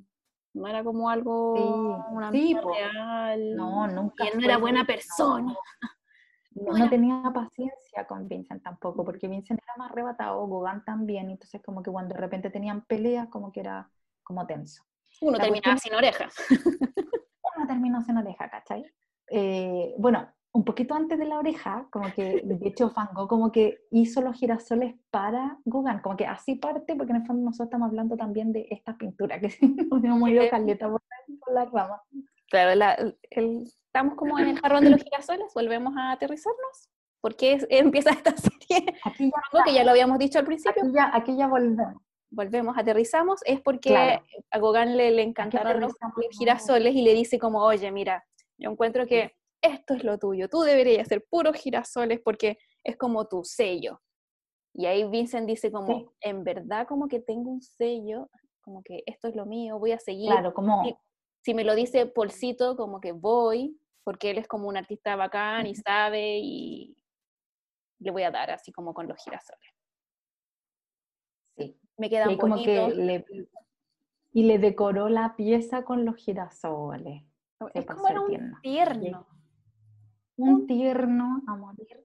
[0.53, 3.55] no era como algo, Sí, una sí, real.
[3.55, 5.51] No, nunca Y él no era buena persona.
[5.53, 5.57] No,
[6.55, 11.31] No no era- tenía paciencia con Vincent tampoco, porque Vincent era más arrebatado, Gauguin también,
[11.31, 13.89] entonces como que cuando de repente tenían peleas, como que era
[14.21, 14.83] como tenso.
[15.21, 16.29] Uno La terminaba cuestión- sin oreja.
[17.55, 18.85] Una terminó sin oreja, ¿cachai?
[19.29, 23.51] Eh, bueno, un poquito antes de la oreja, como que de hecho Van Gogh como
[23.51, 27.67] que hizo los girasoles para Gauguin, como que así parte, porque en el fondo nosotros
[27.67, 29.47] estamos hablando también de esta pintura, que
[29.91, 31.01] nos hemos ido caleta por,
[31.39, 32.01] por la rama.
[32.49, 32.93] Claro, la-
[33.31, 36.89] el- estamos como en el jarrón de los girasoles, volvemos a aterrizarnos.
[37.19, 38.93] ¿Por qué es- empieza esta serie?
[39.05, 40.83] Aquí ya, que ya lo habíamos dicho al principio.
[40.83, 42.01] aquí ya, aquí ya volvemos.
[42.29, 44.23] Volvemos, aterrizamos, es porque Claro.
[44.51, 45.93] a Gauguin le, le encantaron los,
[46.31, 48.23] girasoles y le dice como, oye, mira,
[48.57, 53.27] yo encuentro que esto es lo tuyo, tú deberías hacer puros girasoles porque es como
[53.27, 54.01] tu sello.
[54.75, 56.05] Y ahí Vincent dice como, Sí.
[56.21, 58.29] en verdad como que tengo un sello,
[58.61, 60.29] como que esto es lo mío, voy a seguir.
[60.31, 60.83] Claro, como...
[61.45, 65.67] Si me lo dice Polcito, como que voy, porque él es como un artista bacán
[65.67, 66.95] y sabe y
[67.99, 69.69] le voy a dar así como con los girasoles.
[71.57, 71.77] Sí.
[71.97, 72.97] Me Y quedan ahí como que bonitos.
[72.97, 73.25] le,
[74.31, 77.23] y le decoró la pieza con los girasoles.
[77.73, 78.57] se Es como era un tierno.
[78.61, 79.27] tierno.
[80.37, 82.03] Un tierno a morir.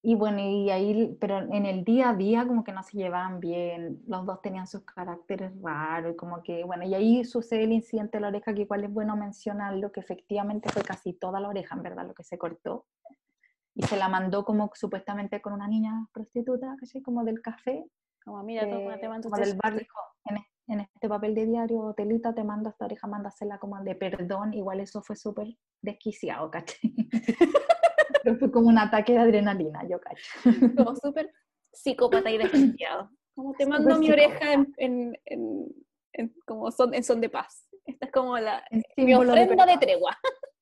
[0.00, 3.40] Y bueno, y ahí, pero en el día a día como que no se llevaban
[3.40, 7.72] bien, los dos tenían sus caracteres raros, y como que, bueno, y ahí sucede el
[7.72, 11.48] incidente de la oreja, que igual es bueno mencionarlo, que efectivamente fue casi toda la
[11.48, 12.86] oreja, en verdad, lo que se cortó.
[13.74, 17.02] Y se la mandó como supuestamente con una niña prostituta, ¿cachai?
[17.02, 17.84] Como del café,
[18.24, 19.78] Como, mira, eh, como del bar, suerte.
[19.80, 20.36] dijo, en,
[20.68, 24.80] en este papel de diario, Telita, te mando esta oreja, mándasela como de perdón, igual
[24.80, 25.48] eso fue súper
[25.82, 26.94] desquiciado, ¿cachai?
[28.22, 30.22] Pero fue como un ataque de adrenalina, yo cacho.
[30.76, 31.32] Como súper
[31.72, 33.10] psicópata y desquiciado.
[33.34, 35.66] Como te mando mi oreja en, en, en-
[36.12, 37.66] en- como son, en son de paz.
[37.86, 38.62] Esta es como la,
[38.96, 40.16] mi de ofrenda de tregua.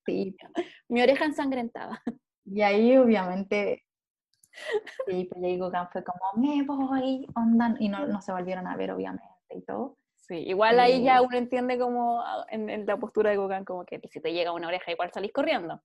[0.05, 0.37] Sí,
[0.89, 2.01] Mi oreja ensangrentada.
[2.45, 3.85] Y ahí obviamente,
[5.07, 8.77] sí, pues ahí Gauguin fue como, me voy, onda, y no, no se volvieron a
[8.77, 9.99] ver obviamente y todo.
[10.15, 13.65] Sí, igual ahí ya Eh, uno entiende como ah, en, en la postura de Gauguin,
[13.65, 15.81] como que si te llega una oreja igual salís corriendo.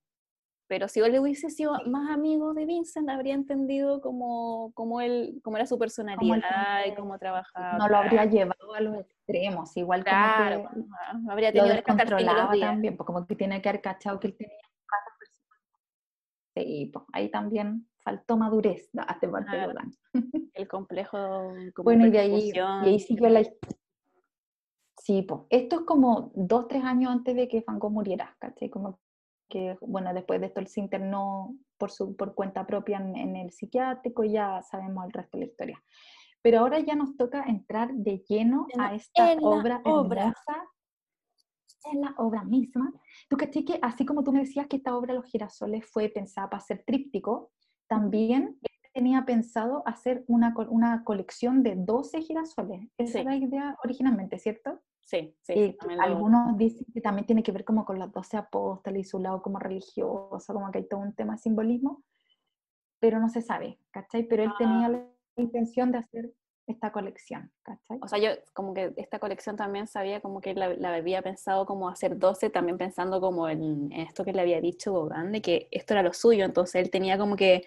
[0.68, 5.58] Pero si él hubiese sido más amigo de Vincent, habría entendido cómo, cómo él, cómo
[5.58, 7.76] era su personalidad y cómo trabajaba.
[7.78, 11.74] No lo habría llevado a los extremos, igual como Claro, que ah, habría lo tenido
[11.76, 12.70] descontrolaba días.
[12.70, 14.56] también, pues como que tiene que haber cachado que él tenía.
[16.54, 19.72] Sí, pues ahí también faltó madurez de de parte de Claro.
[19.74, 20.50] Gauguin.
[20.54, 23.78] El complejo Bueno, y de ahí, y ahí siguió la historia.
[25.00, 28.70] Sí, pues esto es como dos, tres años antes de que Van Gogh muriera, ¿cachai?
[28.70, 29.00] Como
[29.48, 33.36] que, bueno, después de esto él se internó por, su, por cuenta propia en, en
[33.36, 35.84] el psiquiátrico y ya sabemos el resto de la historia.
[36.40, 40.22] Pero ahora ya nos toca entrar de lleno En- a esta en la obra obra.
[40.22, 40.68] hermosa,
[41.92, 42.92] en la obra misma.
[43.28, 46.48] Tú caché que así como tú me decías que esta obra Los girasoles fue pensada
[46.48, 47.50] para ser tríptico,
[47.96, 48.58] también
[48.94, 52.88] tenía pensado hacer una, una colección de 12 girasoles.
[52.96, 53.18] Esa Sí.
[53.18, 54.80] era la idea originalmente, ¿cierto?
[55.00, 57.98] Sí, sí, Eh, sí, también lo- algunos dicen que también tiene que ver como con
[57.98, 61.38] los 12 apóstoles y su lado como religioso, como que hay todo un tema de
[61.40, 62.02] simbolismo,
[62.98, 64.22] pero no se sabe, ¿cachai?
[64.26, 64.58] Pero él Ah.
[64.58, 65.04] tenía la
[65.36, 66.32] intención de hacer
[66.72, 67.98] esta colección, ¿cachai?
[68.02, 71.64] O sea, yo como que esta colección también sabía como que la, la había pensado
[71.66, 75.40] como hacer 12, también pensando como en, en esto que le había dicho Gauguin, de
[75.42, 77.64] que esto era lo suyo, entonces él tenía como que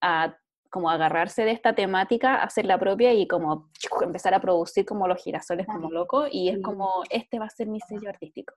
[0.00, 0.36] a-
[0.70, 3.70] como agarrarse de esta temática, hacer la propia y como
[4.02, 7.68] empezar a producir como los girasoles como loco, y es como, este va a ser
[7.68, 8.54] mi sello artístico.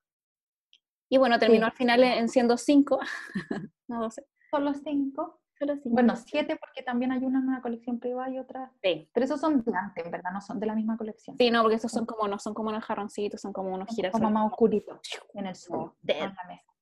[1.10, 1.72] Y bueno, terminó Sí.
[1.72, 3.00] al final en en siendo 5,
[3.88, 5.90] no 12, Solo cinco, solo 5.
[5.90, 9.10] bueno, siete porque también hay una en una colección privada y otra, sí.
[9.14, 11.38] pero esos son de antes, en verdad, no son de la misma colección.
[11.38, 14.12] Sí, no, porque estos son como, no son como unos jarroncitos, son como unos girasoles.
[14.12, 15.00] como más oscuritos
[15.34, 16.74] en el suelo, en la mesa.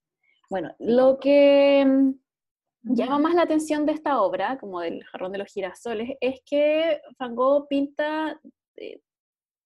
[0.49, 5.39] Bueno, lo que mm, llama más la atención de esta obra, como del jarrón de
[5.39, 8.39] los girasoles, es que Van Gogh pinta
[8.75, 9.01] eh,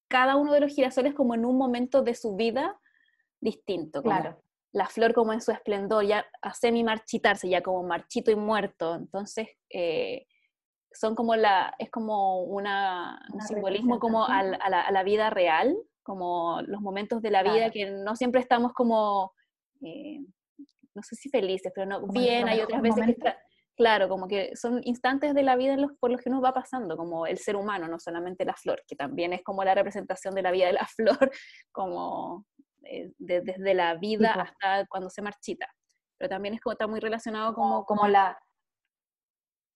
[0.07, 2.79] cada uno de los girasoles como en un momento de su vida
[3.39, 4.01] distinto.
[4.01, 8.35] Claro, La flor como en su esplendor, ya a semi marchitarse, ya como marchito y
[8.35, 8.95] muerto.
[8.95, 10.25] Entonces, eh,
[10.91, 15.75] son como la, es como una, un simbolismo como a, la, a la vida real,
[16.03, 19.33] como los momentos de la vida que no siempre estamos como,
[19.81, 20.19] eh,
[20.95, 23.27] no sé si felices, pero no Como en bien, hay otras veces que momento.
[23.27, 23.39] está,
[23.77, 26.53] claro, como que son instantes de la vida en los, por los que uno va
[26.53, 30.33] pasando, como el ser humano, no solamente la flor, que también es como la representación
[30.33, 31.31] de la vida de la flor,
[31.71, 32.45] como
[32.89, 34.41] eh, de- desde la vida po.
[34.41, 35.67] hasta cuando se marchita.
[36.17, 38.37] Pero también es como, está muy relacionado como, como, como la,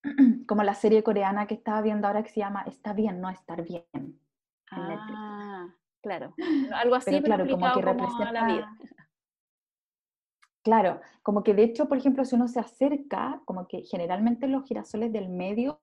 [0.48, 3.62] como la serie coreana que estaba viendo ahora que se llama Está bien, no estar
[3.64, 4.20] bien.
[4.72, 5.68] Ah,
[6.02, 6.34] claro.
[6.76, 8.78] Algo así, pero, claro, como que representa la vida.
[10.64, 14.66] Claro, como que de hecho, por ejemplo, si uno se acerca, como que generalmente los
[14.66, 15.82] girasoles del medio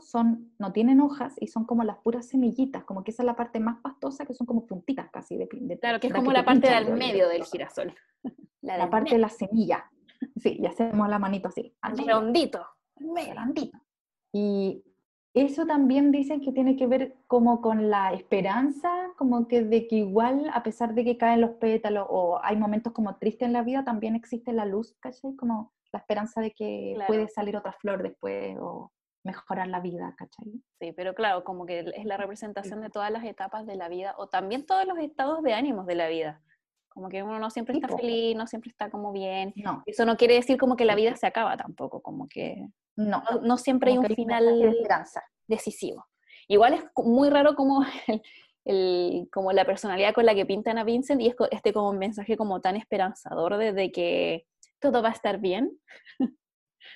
[0.00, 3.36] son, no tienen hojas y son como las puras semillitas, como que esa es la
[3.36, 6.44] parte más pastosa, que son como puntitas casi de, de Claro, que es como la
[6.44, 7.94] parte del medio del girasol.
[8.60, 9.90] La, parte de la semilla.
[10.36, 11.74] Sí, y hacemos la manito así.
[11.82, 12.64] Redondito.
[12.96, 13.78] Redondito.
[14.32, 14.84] Y
[15.34, 19.96] eso también dicen que tiene que ver como con la esperanza, como que de que
[19.96, 23.62] igual, a pesar de que caen los pétalos o hay momentos como tristes en la
[23.62, 25.34] vida, también existe la luz, ¿cachai?
[25.36, 28.92] Como la esperanza de que puede salir otra flor después o
[29.24, 30.62] mejorar la vida, ¿cachai?
[30.80, 34.14] Sí, pero claro, como que es la representación de todas las etapas de la vida
[34.18, 36.42] o también todos los estados de ánimos de la vida.
[36.88, 39.52] Como que uno no siempre está feliz, no siempre está como bien.
[39.56, 39.82] No.
[39.86, 43.56] Eso no quiere decir como que la vida se acaba tampoco, como que no, no,
[43.56, 44.76] siempre hay un final
[45.46, 46.06] decisivo.
[46.48, 47.82] Igual es muy raro como,
[48.64, 51.98] el, como la personalidad con la que pintan a Vincent y es este como un
[51.98, 54.46] mensaje como tan esperanzador de, que
[54.78, 55.78] todo va a estar bien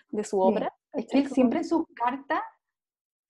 [0.08, 0.74] de su obra.
[0.92, 2.40] Es que él siempre en sus cartas,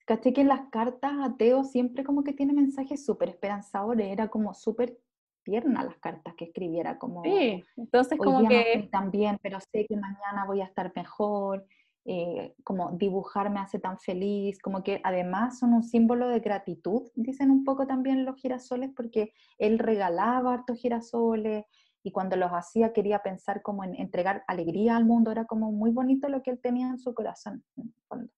[0.05, 4.29] caché que en las cartas a Teo siempre como que tiene mensajes súper esperanzadores, era
[4.29, 4.97] como súper
[5.43, 7.23] tierna las cartas que escribiera, como...
[7.23, 8.89] Sí, entonces como que...
[8.91, 11.65] también, pero sé que mañana voy a estar mejor,
[12.09, 17.03] eh, como dibujar me hace tan feliz, como que además son un símbolo de gratitud,
[17.15, 21.65] dicen un poco también los girasoles, porque él regalaba hartos girasoles
[22.07, 25.91] y cuando los hacía quería pensar como en entregar alegría al mundo, era como muy
[25.91, 27.65] bonito lo que él tenía en su corazón.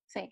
[0.07, 0.31] Sí.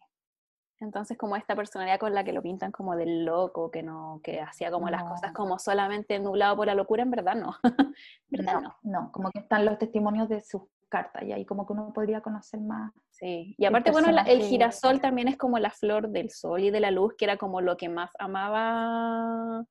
[0.80, 4.42] Entonces como esta personalidad con la que lo pintan como del loco, que no, que
[4.42, 7.56] hacía como las cosas como solamente nublado por la locura, en verdad no.
[8.28, 8.60] ¿verdad?
[8.60, 11.94] no, no, como que están los testimonios de sus cartas y ahí como que uno
[11.94, 16.32] podría conocer más Sí, y aparte, bueno, el girasol también es como la flor del
[16.32, 19.66] sol y de la luz, que era como lo que más amaba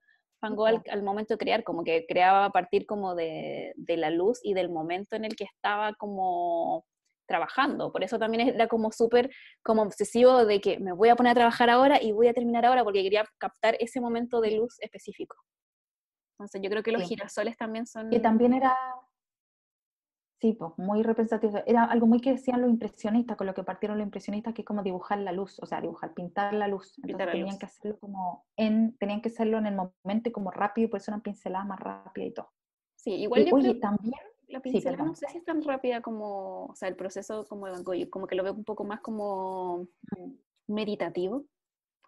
[0.47, 4.11] Van Gogh al, momento de crear, como que creaba a partir como de, de, la
[4.11, 6.85] luz y del momento en el que estaba como
[7.27, 7.93] trabajando.
[7.93, 9.31] Por eso también era como súper
[9.65, 12.65] como obsesivo de que me voy a poner a trabajar ahora y voy a terminar
[12.65, 15.37] ahora porque quería captar ese momento de luz específico.
[16.39, 18.11] Entonces yo creo que los girasoles también son...
[18.11, 18.77] Que también era
[20.47, 21.61] Sí, pues muy representativo.
[21.67, 24.67] Era algo muy que decían los impresionistas, con lo que partieron los impresionistas, que es
[24.67, 26.97] como dibujar la luz, o sea, dibujar, pintar la luz.
[27.03, 31.01] Entonces tenían que hacerlo como en, tenían que hacerlo en el momento como rápido, por
[31.01, 32.53] eso una pincelada más rápida y todo.
[32.95, 34.15] Sí, igual yo oye, también
[34.47, 37.73] la pincelada no sé si es tan rápida como, o sea, el proceso como de
[37.73, 39.89] Van Gogh, como que lo veo un poco más como
[40.69, 41.45] meditativo,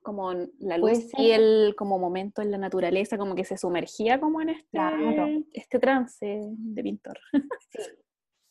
[0.00, 4.40] como la luz y el como momento en la naturaleza, como que se sumergía como
[4.40, 7.18] en este, este trance de pintor.
[7.72, 7.82] Sí.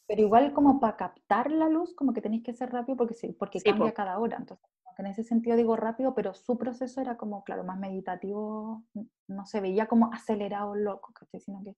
[0.08, 3.36] Pero igual como para captar la luz, como que tenéis que ser rápido porque, sí,
[3.38, 4.38] porque cambia cada hora.
[4.39, 4.65] Entonces,
[4.98, 8.84] en ese sentido digo rápido, pero su proceso era como, claro, más meditativo,
[9.28, 11.76] no se veía como acelerado, loco, Sino que...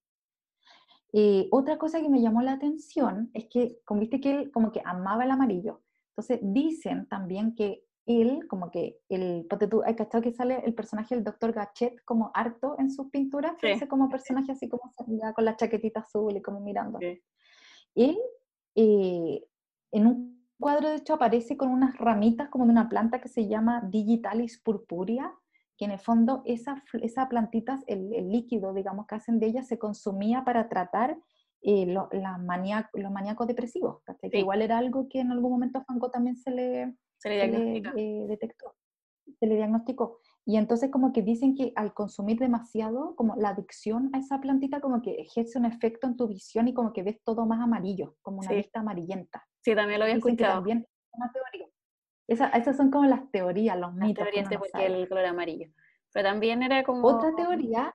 [1.12, 4.70] Y otra cosa que me llamó la atención es que, como viste que él como
[4.70, 5.82] que amaba el amarillo.
[6.10, 11.14] Entonces dicen también que él, como que el, tú, hay cachado que sale el personaje
[11.14, 13.86] del doctor Gachet como harto en sus pinturas, sí.
[13.88, 16.98] como personaje así como con la chaquetita azul y como mirando.
[17.00, 17.20] Sí.
[17.94, 18.18] Él,
[18.74, 19.44] eh,
[19.92, 23.48] en un cuadro, de hecho, aparece con unas ramitas como de una planta que se
[23.48, 25.32] llama Digitalis purpurea,
[25.76, 29.78] que en el fondo esa, esa plantita, el, líquido, digamos, que hacen de ella, se
[29.78, 31.18] consumía para tratar
[31.62, 32.08] eh, la
[32.92, 36.50] los maníacos depresivos, que igual era algo que en algún momento a Fanco también se
[36.50, 38.74] le, se le, eh, detectó,
[39.38, 40.20] se le diagnosticó.
[40.46, 44.80] Y entonces como que dicen que al consumir demasiado, como la adicción a esa plantita
[44.80, 48.16] como que ejerce un efecto en tu visión y como que ves todo más amarillo,
[48.22, 49.46] como una vista amarillenta.
[49.62, 50.54] Sí, también lo había escuchado.
[50.54, 50.86] También.
[52.26, 54.24] Esa, esas son como las teorías, los las mitos.
[54.24, 55.70] Teorías de por qué el color amarillo.
[56.12, 57.06] Pero también era como...
[57.06, 57.94] Otra teoría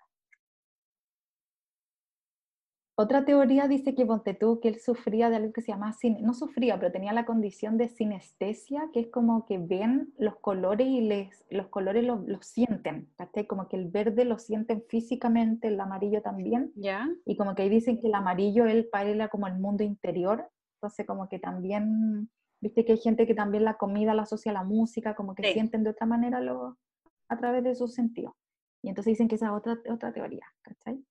[2.98, 4.06] otra teoría dice que
[4.40, 7.78] tú que él sufría de algo que se llama, no sufría, pero tenía la condición
[7.78, 13.10] de sinestesia, que es como que ven los colores y les, los colores los, sienten,
[13.50, 16.72] Como que el verde lo sienten físicamente, el amarillo también.
[16.76, 17.10] ¿Ya?
[17.26, 19.84] Y como que ahí dicen que el amarillo, él para él era como el mundo
[19.84, 22.30] interior, entonces como que también,
[22.62, 25.52] viste que hay gente que también la comida la asocia a la música, como que
[25.52, 26.78] sienten de otra manera lo,
[27.28, 28.34] a través de sus sentidos.
[28.82, 31.04] Y entonces dicen que esa es otra, otra teoría, ¿cachai?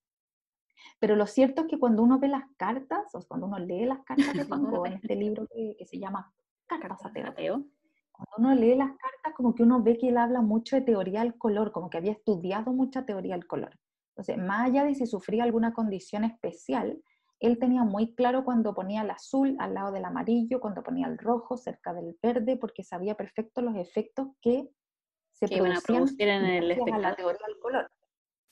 [0.98, 4.00] Pero lo cierto es que cuando uno ve las cartas, o cuando uno lee las
[4.04, 6.32] cartas Van Gogh en este libro que, se llama
[6.66, 7.64] Cartas a Teo,
[8.12, 11.20] cuando uno lee las cartas, como que uno ve que él habla mucho de teoría
[11.20, 13.78] del color, como que había estudiado mucha teoría del color.
[14.10, 17.02] Entonces, más allá de si sufría alguna condición especial,
[17.40, 21.18] él tenía muy claro cuando ponía el azul al lado del amarillo, cuando ponía el
[21.18, 24.70] rojo cerca del verde, porque sabía perfecto los efectos que
[25.32, 27.90] se Que iban a producir en el a la teoría del color.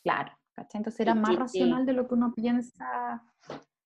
[0.02, 0.78] Claro, ¿cachai?
[0.80, 1.40] Entonces era más Sí, sí.
[1.40, 3.22] racional de lo que uno piensa.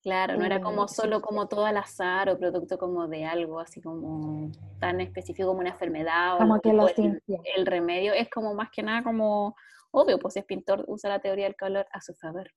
[0.02, 3.24] Claro, no era Eh, como solo sí, como todo al azar o producto como de
[3.24, 7.20] algo así como tan específico como una enfermedad o, Como que lo el,
[7.56, 9.56] el remedio, es como más que nada como
[9.90, 12.50] obvio, pues es pintor usa la teoría del color a su favor.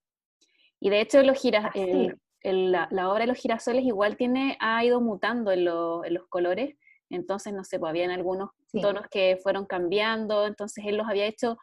[0.79, 1.79] Y de hecho los gira- Así.
[1.81, 6.05] el- el- la, la obra de los girasoles igual tiene, ha ido mutando en, lo-
[6.05, 6.77] en los colores,
[7.09, 8.79] entonces no sé, pues habían algunos Sí.
[8.81, 11.57] tonos que fueron cambiando, entonces él los había hecho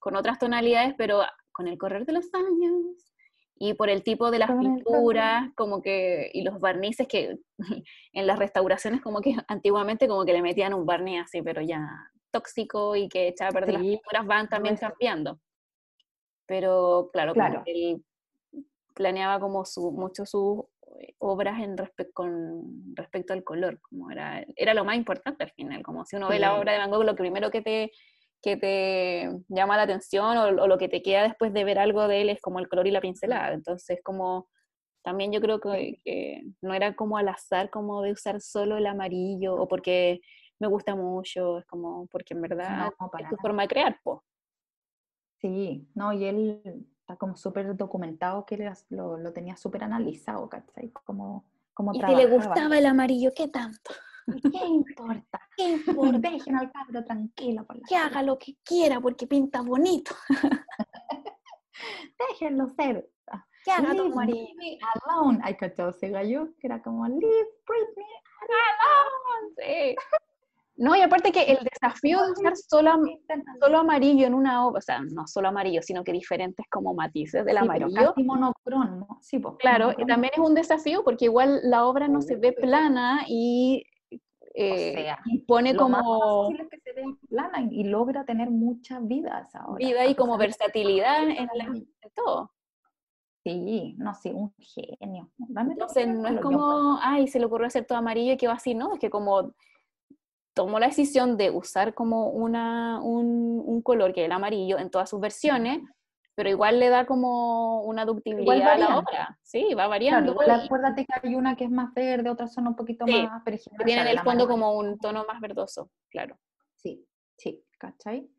[0.00, 1.22] con otras tonalidades, pero
[1.58, 3.12] con el correr de los años
[3.56, 7.36] y por el tipo de las pinturas, como que, y los barnices que
[8.12, 11.84] en las restauraciones como que antiguamente como que le metían un barniz así, pero ya
[12.30, 15.40] tóxico y que echaba a perder las Sí, pinturas van también cambiando.
[16.46, 17.62] Pero claro, Claro.
[17.66, 18.04] él
[18.94, 20.60] planeaba como su, mucho sus
[21.00, 25.50] eh, obras en respe- con respecto al color, como era, era lo más importante al
[25.50, 27.90] final, como si uno ve la obra de Van Gogh, lo primero que te,
[28.42, 32.06] que te llama la atención o, o lo que te queda después de ver algo
[32.08, 34.48] de él es como el color y la pincelada, entonces como
[35.02, 38.86] también yo creo que, que no era como al azar como de usar solo el
[38.86, 40.20] amarillo o porque
[40.58, 44.18] me gusta mucho, es como porque en verdad No, es tu forma de crear, pues.
[45.40, 46.60] Sí, no, y él
[47.00, 50.90] está como súper documentado que lo, lo tenía súper analizado, ¿cachai?
[50.90, 53.92] Como, como Y si le gustaba el amarillo, ¿qué tanto?
[54.52, 55.40] ¿Qué importa?
[55.56, 56.30] ¿Qué Por importa?
[56.30, 60.14] dejen al cabro tranquilo por la Que haga lo que quiera porque pinta bonito.
[62.30, 63.08] Déjenlo ser.
[63.64, 64.10] Que haga Leave.
[64.14, 65.38] Britney alone.
[65.42, 68.06] Ay, cachado ese gallo que era como Leave Britney
[69.56, 69.96] Sí.
[70.80, 73.20] No, y aparte que el desafío de usar solo, alone.
[73.60, 77.44] solo amarillo en una obra, o sea, no solo amarillo, sino que diferentes como matices
[77.44, 78.14] del Sí, amarillo.
[78.14, 79.18] casi monocromo.
[79.20, 82.52] Sí, pues, Claro, y también es un desafío porque igual la obra no se ve
[82.52, 83.84] plana y
[84.58, 89.00] eh, sea, impone Lo como fácil es que se vea plana y, logra tener mucha
[89.00, 89.78] vida esa obra.
[89.78, 92.52] vida y como versatilidad en, la- en todo.
[93.44, 95.30] Sí, no, sí, un genio.
[95.38, 98.74] Un Entonces no es como, ay, se le ocurrió hacer todo amarillo y quedó así,
[98.74, 99.54] no, es que como
[100.54, 104.90] tomó la decisión de usar como una, un, un color que es el amarillo en
[104.90, 105.80] todas sus versiones,
[106.38, 110.36] pero igual le da como una ductibilidad a la obra, sí, va Claro, variando.
[110.46, 113.42] y acuérdate que hay una que es más verde, otras son un poquito Sí, más,
[113.44, 116.38] pero en que general, tiene en claro, el fondo como un tono más verdoso, claro.
[116.76, 117.04] Sí,
[117.36, 118.30] sí, ¿cachai?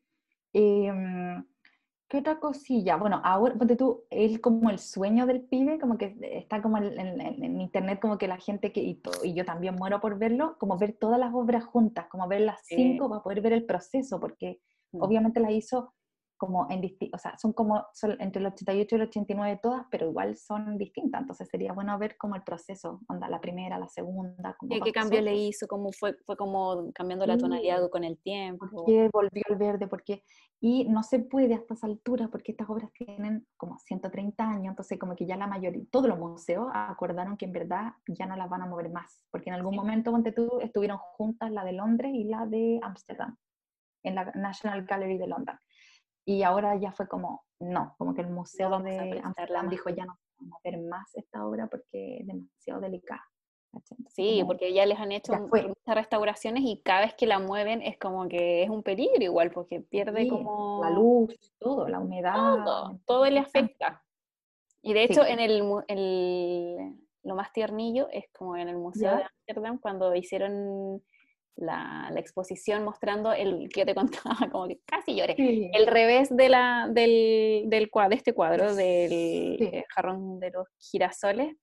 [0.53, 1.45] Em,
[2.07, 2.95] ¿qué otra cosilla?
[2.95, 6.97] Bueno, ahora, ponte tú, él como el sueño del pibe, como que está como en,
[6.97, 9.01] en- en- en internet, como que la gente que, y,
[9.33, 13.09] yo también muero por verlo, como ver todas las obras juntas, como ver las cinco
[13.09, 14.61] para poder ver el proceso, porque
[14.93, 15.03] Mm.
[15.03, 15.93] obviamente las hizo
[16.39, 16.81] como en
[17.13, 20.77] o sea, son como son entre el 88 y el 89 todas, pero igual son
[20.77, 24.81] distintas, entonces sería bueno ver como el proceso, onda, la primera, la segunda, como ¿Qué,
[24.81, 25.67] qué cambio le hizo?
[25.67, 28.67] ¿Cómo fue, fue como cambiando la tonalidad con el tiempo?
[28.71, 29.87] ¿Por qué volvió al verde?
[29.87, 30.23] Porque,
[30.61, 34.97] y no se puede a estas alturas porque estas obras tienen como 130 años, entonces
[34.97, 38.49] como que ya la mayoría, todos los museos acordaron que en verdad ya no las
[38.49, 39.77] van a mover más, porque en algún Sí.
[39.77, 43.35] momento, ponte tú, estuvieron juntas la de Londres y la de Ámsterdam,
[44.03, 45.57] en la National Gallery de Londres.
[46.29, 49.69] Y ahora ya fue como, no, como que el museo de más.
[49.71, 53.23] dijo ya no vamos a ver más esta obra porque es demasiado delicada.
[54.09, 57.81] Sí, como- porque ya les han hecho muchas restauraciones y cada vez que la mueven
[57.81, 61.99] es como que es un peligro igual, porque pierde sí, como la luz, todo, la
[61.99, 62.35] humedad.
[62.63, 64.03] todo, todo le afecta.
[64.83, 65.31] Y de hecho, Sí.
[65.31, 69.17] en el, el- lo más tiernillo es como en el Museo ¿Ya?
[69.17, 71.01] de Ámsterdam, cuando hicieron
[71.59, 73.95] la, la exposición mostrando el que yo te
[74.43, 75.35] contaba, como que casi lloré.
[75.35, 75.69] Sí.
[75.73, 79.57] El revés de, la, del, del de este cuadro, del Sí.
[79.65, 81.55] eh, jarrón de los girasoles.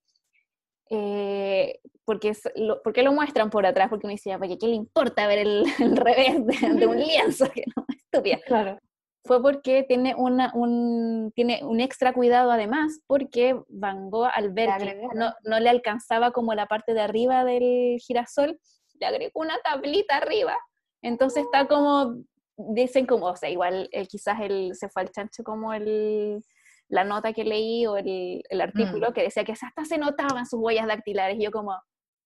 [0.89, 3.89] eh, porque, es- lo, ¿Por qué lo muestran por atrás?
[3.89, 7.49] Porque uno dice, oye, ¿qué le importa ver el, el revés de, de un lienzo?
[7.51, 8.79] Que no, estúpida Claro.
[9.25, 14.69] fue porque tiene, una, un, tiene un extra cuidado además, porque Van Gogh al ver
[14.79, 18.57] que no, no le alcanzaba como la parte de arriba del girasol,
[18.99, 20.57] le agregó una tablita arriba.
[21.01, 22.15] Entonces está como,
[22.57, 26.41] dicen como, o sea, igual eh, quizás él se fue al chancho como el,
[26.89, 30.59] la nota que leí o el, el artículo que decía que hasta se notaban sus
[30.59, 31.37] huellas dactilares.
[31.39, 31.77] Y yo como,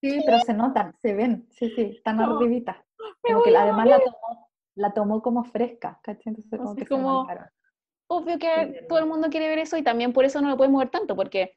[0.04, 2.78] Sí, pero se notan, se ven, sí, sí, están No, arribitas.
[3.22, 6.34] Como que además la tomó, la tomó como fresca, ¿cachai?
[6.34, 7.50] Entonces como Así que se como- marcaron.
[8.08, 8.48] obvio que
[8.80, 8.88] Sí.
[8.90, 11.16] todo el mundo quiere ver eso y también por eso no lo puede mover tanto,
[11.16, 11.56] porque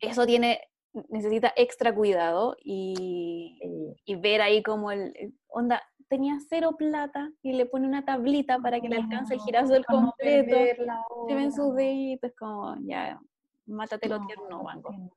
[0.00, 0.60] eso tiene,
[1.08, 4.02] necesita extra cuidado y, sí.
[4.04, 8.58] y ver ahí como el, el- onda, tenía cero plata y le pone una tablita
[8.60, 10.56] para que le alcance el girasol no completo,
[11.26, 13.20] se ven sus deditos, como ya,
[13.66, 15.16] mátate lo No, tierno, entiendo.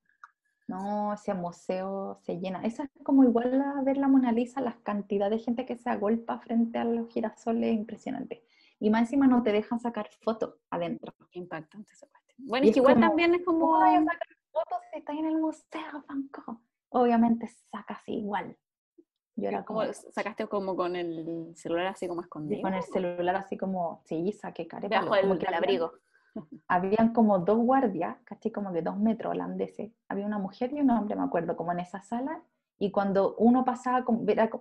[0.67, 2.61] No, ese museo se llena.
[2.65, 5.89] Esa es como igual a ver la Mona Lisa, la cantidad de gente que se
[5.89, 8.43] agolpa frente a los girasoles es impresionante.
[8.79, 11.13] Y más encima no te dejan sacar fotos adentro.
[11.31, 12.47] Impactante esa cuestión.
[12.47, 13.59] Bueno, es que igual también es como...
[13.61, 16.59] ¿Cómo voy a sacar fotos si estás en el museo, Van Gogh?
[16.89, 18.57] Obviamente sacas igual.
[19.35, 22.63] Yo era como, sacaste como con el celular así como escondido.
[22.63, 24.87] Con el celular así como, sí, saqué care.
[24.87, 25.93] Bajo el, el abrigo.
[26.67, 29.91] Habían como dos guardias, casi como de dos metros holandeses.
[30.09, 32.41] Había una mujer y un hombre, me acuerdo, como en esa sala.
[32.79, 34.05] Y cuando uno pasaba,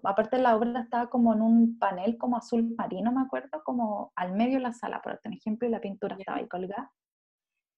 [0.04, 4.32] aparte la obra estaba como en un panel como azul marino, me acuerdo, como al
[4.32, 6.92] medio de la sala, por ejemplo, y la pintura estaba ahí colgada.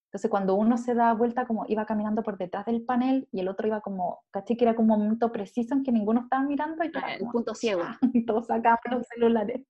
[0.08, 3.48] Entonces, cuando uno se da vuelta, como iba caminando por detrás del panel y el
[3.48, 6.82] otro iba como, caché que era como un momento preciso en que ninguno estaba mirando
[6.82, 7.82] y ah, el punto ciego.
[8.14, 9.66] Y todos sacaban los celulares.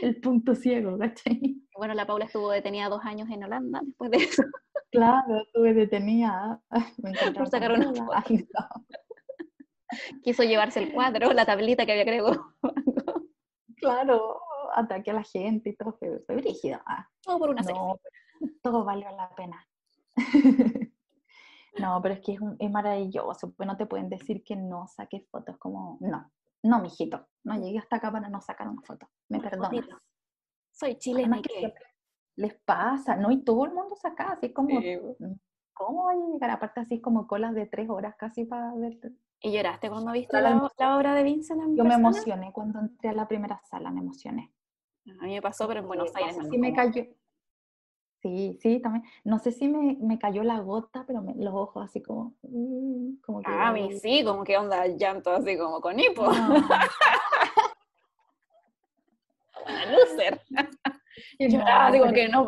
[0.00, 1.56] El punto ciego, ¿cachai?
[1.76, 4.44] Bueno, la Paula estuvo detenida dos años en Holanda después de eso.
[4.92, 6.60] Claro, estuve detenida.
[6.98, 8.12] Me por sacar una foto.
[10.22, 12.54] Quiso llevarse el cuadro, la tablita que había creado.
[13.76, 14.40] claro,
[14.74, 16.42] ataque a la gente y todo, fue, fue
[16.86, 17.08] ah.
[17.22, 17.98] Todo por una no,
[18.62, 19.66] Todo valió la pena.
[21.78, 25.56] no, pero es que es, maravilloso, pues no te pueden decir que no saques fotos
[25.58, 26.30] como, no,
[26.62, 29.86] no, mijito, no llegué hasta acá para no sacar una foto, me perdonas.
[30.70, 31.40] Soy chilena.
[32.36, 33.30] les pasa, ¿no?
[33.30, 35.34] Y todo el mundo saca, así como, mm,
[35.74, 36.50] ¿cómo voy a llegar?
[36.50, 39.12] Aparte así como colas de tres horas casi para verte.
[39.40, 41.60] ¿Y lloraste cuando viste la, obra de Vincent?
[41.76, 44.52] Yo me emocioné cuando entré a la primera sala, me emocioné.
[45.20, 46.38] A mí me pasó, pero en Buenos Aires.
[46.48, 47.04] sí me cayó,
[48.22, 49.04] Sí, sí, también.
[49.24, 52.36] No sé si me, me cayó la gota, pero los ojos así como...
[52.42, 56.24] Mm, como que ah, a mí sí, como que onda llanto así como con hipo.
[56.24, 56.54] No.
[59.66, 60.40] Una loser.
[61.38, 62.46] Lloraba, digo que no,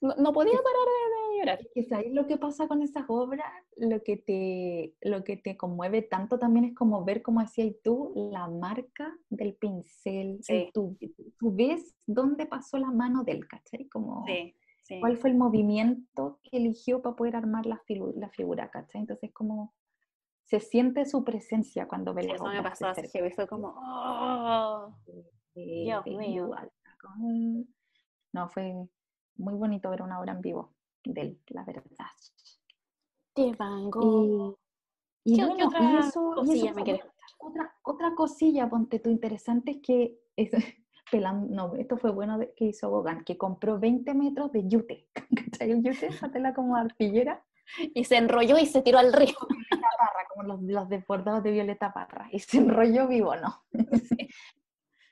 [0.00, 0.86] no, podía parar
[1.32, 1.60] de, llorar.
[1.74, 3.46] Es que lo que pasa con esas obras,
[3.76, 8.12] lo que te, lo que te conmueve tanto también es como ver, como decías tú,
[8.32, 10.38] la marca del pincel.
[10.42, 10.70] Sí.
[10.74, 10.96] Tú,
[11.38, 13.88] tú, ves dónde pasó la mano del, ¿cachai?
[13.88, 14.24] Como...
[14.26, 14.56] Sí
[15.00, 17.82] cuál fue el movimiento que eligió para poder armar la,
[18.16, 19.02] la figura, ¿cachai?
[19.02, 19.74] Entonces, como
[20.44, 24.94] se siente su presencia cuando ve sí, Eso me pasó así, que fue como, ¡oh!
[25.54, 26.50] Dios mío.
[28.32, 28.74] No, fue
[29.36, 30.74] muy bonito ver una obra en vivo
[31.04, 31.84] de él, la verdad.
[33.34, 34.58] De Van Gogh.
[35.24, 37.02] Y, bueno, otra eso, cosilla me quieres
[37.38, 40.50] Otra, otra cosilla, ponte tú, interesante es que es,
[41.12, 45.70] no, esto fue bueno que hizo Gauguin, que compró 20 metros de yute, ¿cachai?
[45.70, 47.44] El yute, esa tela como arpillera.
[47.94, 49.34] Y se enrolló y se tiró al río.
[49.70, 52.28] Parra, como los, los desbordados de Violeta Parra.
[52.30, 53.64] Y se enrolló vivo, ¿no?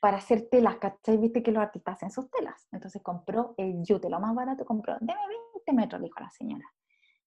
[0.01, 1.17] Para hacer telas, ¿cachai?
[1.17, 2.69] Viste que los artistas hacen sus telas.
[2.73, 5.21] Entonces compró el yute, lo más barato, compró, deme
[5.55, 6.67] 20 metros, dijo la señora.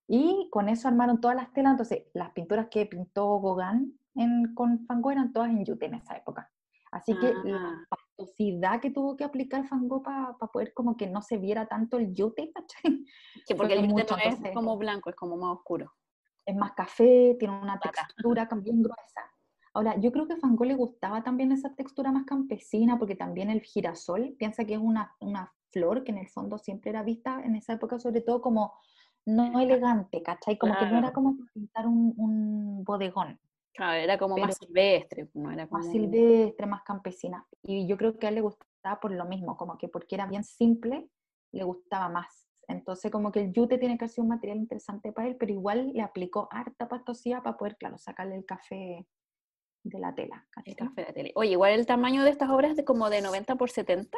[0.08, 1.72] Y con eso armaron todas las telas.
[1.72, 5.96] Entonces, las pinturas que pintó Gauguin en, con Van Gogh eran todas en yute en
[5.96, 6.52] esa época.
[6.92, 7.86] Así que ah.
[8.16, 12.14] Pastosidad que tuvo que aplicar Fango para poder como que no se viera tanto el
[12.14, 13.06] yute, ¿cachai?
[13.48, 15.94] Que porque el yute no es como blanco, es como más oscuro.
[16.46, 19.22] Es más café, tiene una textura también gruesa.
[19.74, 23.50] Ahora, yo creo que a Fango le gustaba también esa textura más campesina, porque también
[23.50, 27.42] el girasol, piensa que es una, una flor que en el fondo siempre era vista
[27.44, 28.74] en esa época, sobre todo como
[29.26, 30.58] no elegante, ¿cachai?
[30.58, 33.40] Como que no era como pintar un, un bodegón.
[33.76, 37.46] Claro, era como más silvestre, no era Más silvestre, más campesina.
[37.62, 40.26] Y yo creo que a él le gustaba por lo mismo, como que porque era
[40.28, 41.10] bien simple,
[41.52, 42.48] le gustaba más.
[42.68, 45.92] Entonces, como que el yute tiene que ser un material interesante para él, pero igual
[45.94, 49.06] le aplicó harta pastosía para poder, claro, sacarle el café
[49.84, 50.48] de la tela.
[50.64, 51.30] El café de la tela.
[51.36, 54.18] Oye, igual el tamaño de estas obras de como de 90 por 70.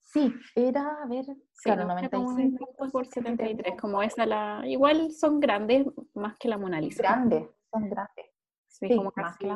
[0.00, 1.24] Sí, era, a ver,
[1.62, 4.62] claro, 95 por 73, como esa la...
[4.66, 7.02] Igual son grandes más que la Mona Lisa.
[7.02, 8.31] Grandes, son grandes.
[8.72, 9.48] Sí, como más que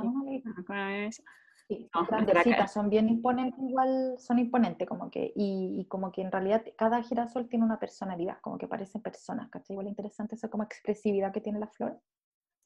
[1.69, 1.91] Sí,
[2.73, 7.49] son bien imponentes, igual son imponentes, como que, y, como que en realidad cada girasol
[7.49, 9.75] tiene una personalidad, como que parecen personas, ¿cachai?
[9.75, 12.01] Igual interesante esa como expresividad que tiene la flor.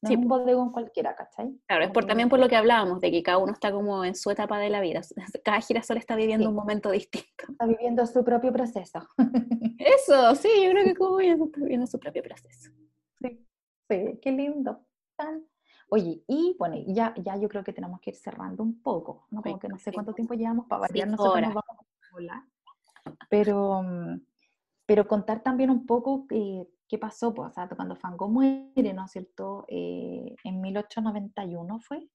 [0.02, 0.14] No sí.
[0.14, 1.58] es un bodegón cualquiera, ¿cachai?
[1.66, 4.14] Claro, es por, también por lo que hablábamos, de que cada uno está como en
[4.14, 5.00] su etapa de la vida.
[5.44, 7.44] Cada girasol está viviendo un momento distinto.
[7.50, 9.06] Está viviendo su propio proceso.
[9.78, 12.70] Eso, sí, yo creo que como ella está viviendo su propio proceso.
[13.20, 13.46] Sí,
[13.88, 14.86] sí, qué lindo.
[15.92, 19.42] Oye, y bueno, ya, ya yo creo que tenemos que ir cerrando un poco, ¿no?
[19.42, 22.42] Como que no sé cuánto tiempo llevamos para variar, nosotros nos vamos a volar.
[23.28, 24.20] Pero, mm,
[24.86, 29.04] pero contar también un poco eh, qué pasó, pues, o sea, cuando Fango muere, ¿no
[29.04, 29.64] es cierto?
[29.66, 32.08] Eh, en 1891 fue.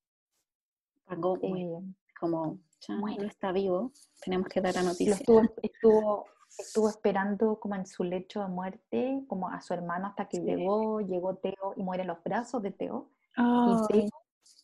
[1.05, 1.81] Fango eh,
[2.17, 3.91] como ya no está vivo,
[4.23, 5.15] tenemos que dar la noticia.
[5.15, 6.25] Estuvo, estuvo,
[6.57, 11.01] estuvo, esperando como en su lecho de muerte, como a su hermano hasta que llegó,
[11.01, 13.09] llegó Teo y muere en los brazos de Teo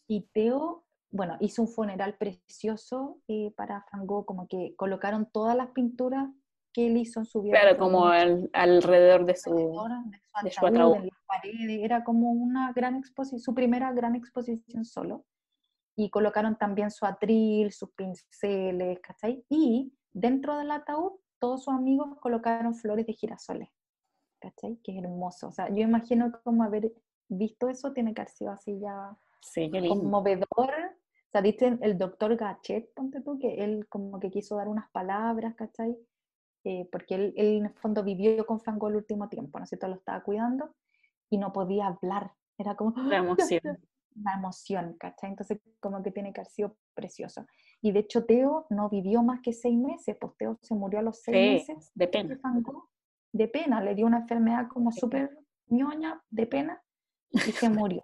[0.08, 5.56] Y Teo, bueno, hizo un funeral precioso eh, para Van Gogh, como que colocaron todas
[5.56, 6.30] las pinturas
[6.74, 7.60] que él hizo en su vida.
[7.60, 9.54] Claro, como alrededor de su,
[10.44, 14.86] de su, ataúd, En las paredes, era como una gran exposición, su primera gran exposición
[14.86, 15.26] solo.
[15.96, 19.46] Y colocaron también su atril, sus pinceles, ¿cachai?
[19.50, 23.70] Y dentro del ataúd, todos sus amigos colocaron flores de girasoles,
[24.40, 24.78] ¿cachai?
[24.84, 25.50] Que es hermoso.
[25.50, 26.94] O sea, yo imagino como haber
[27.38, 30.46] visto eso, tiene que haber sido así ya sí, conmovedor.
[30.58, 34.90] O sea, dice el doctor Gachet, ponte tú, que él como que quiso dar unas
[34.92, 35.98] palabras, ¿cachai?
[36.64, 39.88] Eh, porque él, en el fondo vivió con Fango el último tiempo, ¿no es cierto?
[39.88, 40.76] Lo estaba cuidando
[41.30, 42.94] y no podía hablar, era como...
[43.04, 43.62] La emoción.
[44.14, 45.30] La emoción, ¿cachai?
[45.30, 47.46] Entonces como que tiene que haber sido precioso.
[47.82, 51.02] Y de hecho Teo no vivió más que seis meses, pues Teo se murió a
[51.02, 51.92] los seis meses.
[51.96, 52.38] De pena.
[53.32, 56.84] De, pena, le dio una enfermedad como súper ñoña, de pena,
[57.32, 58.04] y se murió.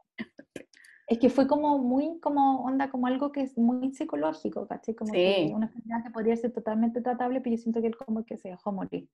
[1.08, 4.94] Es que fue como muy, como onda, como algo que es muy psicológico, ¿cachai?
[4.94, 8.26] Como que una enfermedad que podría ser totalmente tratable, pero yo siento que él como
[8.26, 9.08] que se dejó morir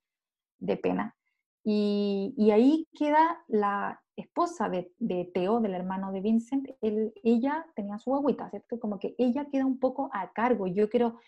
[0.58, 1.16] de pena.
[1.64, 7.66] Y, y ahí queda la esposa de, de, Teo, del hermano de Vincent, él, ella
[7.76, 8.80] tenía su agüita, ¿cierto?
[8.80, 10.68] Como que ella queda un poco a cargo.
[10.68, 11.20] Yo quiero...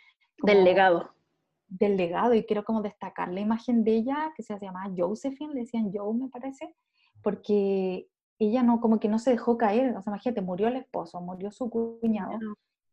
[0.43, 1.11] del legado.
[1.67, 5.61] Del legado, y quiero como destacar la imagen de ella, que se llama Josephine, le
[5.61, 6.75] decían Joe, me parece,
[7.21, 8.07] porque
[8.39, 11.51] ella no, como que no se dejó caer, o sea, imagínate, murió el esposo, murió
[11.51, 12.37] su cuñado.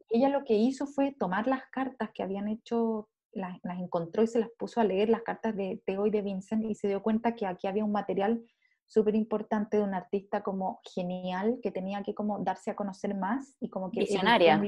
[0.08, 4.40] Ella lo que hizo fue tomar las cartas que habían hecho, las, encontró y se
[4.40, 7.34] las puso a leer, las cartas de Theo y de Vincent, y se dio cuenta
[7.34, 8.44] que aquí había un material
[8.86, 13.56] súper importante de un artista como genial, que tenía que como darse a conocer más
[13.58, 14.00] y como que...
[14.00, 14.62] Visionaria.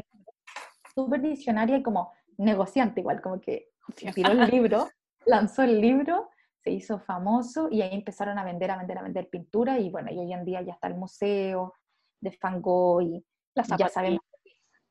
[0.94, 3.68] Súper visionaria y como negociante igual, como que
[4.14, 4.88] tiró el libro,
[5.26, 6.30] lanzó el libro
[6.64, 10.10] se hizo famoso y ahí empezaron a vender, a vender, a vender pintura y bueno,
[10.10, 11.74] y hoy en día ya está el museo
[12.20, 14.22] de Van Gogh y la ya sabemos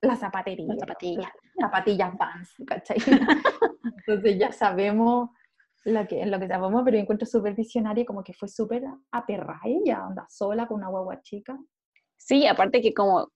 [0.01, 2.97] la zapatería, las zapatillas, zapatillas Vans, ¿cachai?
[3.97, 5.29] Entonces ya sabemos
[5.85, 9.61] lo que, lo que llamamos, pero yo encuentro súper visionaria, como que fue súper aterrada
[9.63, 11.57] ella, anda sola con una guagua chica.
[12.17, 13.29] Sí, aparte que como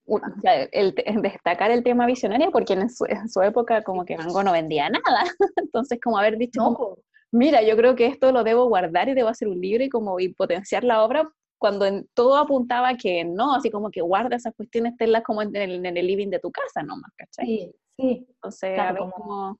[0.44, 4.44] el, destacar el tema visionaria, porque en su, en su, época como que Van Gogh
[4.44, 5.24] no vendía nada,
[5.56, 6.98] entonces como haber dicho, no,
[7.32, 10.20] mira, yo creo que esto lo debo guardar y debo hacer un libro y como
[10.20, 14.54] y potenciar la obra cuando en, todo apuntaba que no, así como que guarda esas
[14.56, 17.46] cuestiones, tenlas como en el, en el living de tu casa nomás, ¿cachai?
[17.46, 18.28] Sí, sí.
[18.30, 19.60] Entonces, claro, como...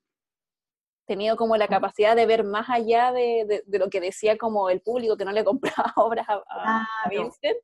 [1.06, 4.80] tenido como la capacidad de ver más allá de, de, lo que decía como el
[4.80, 7.58] público que no le compraba obras a, Vincent.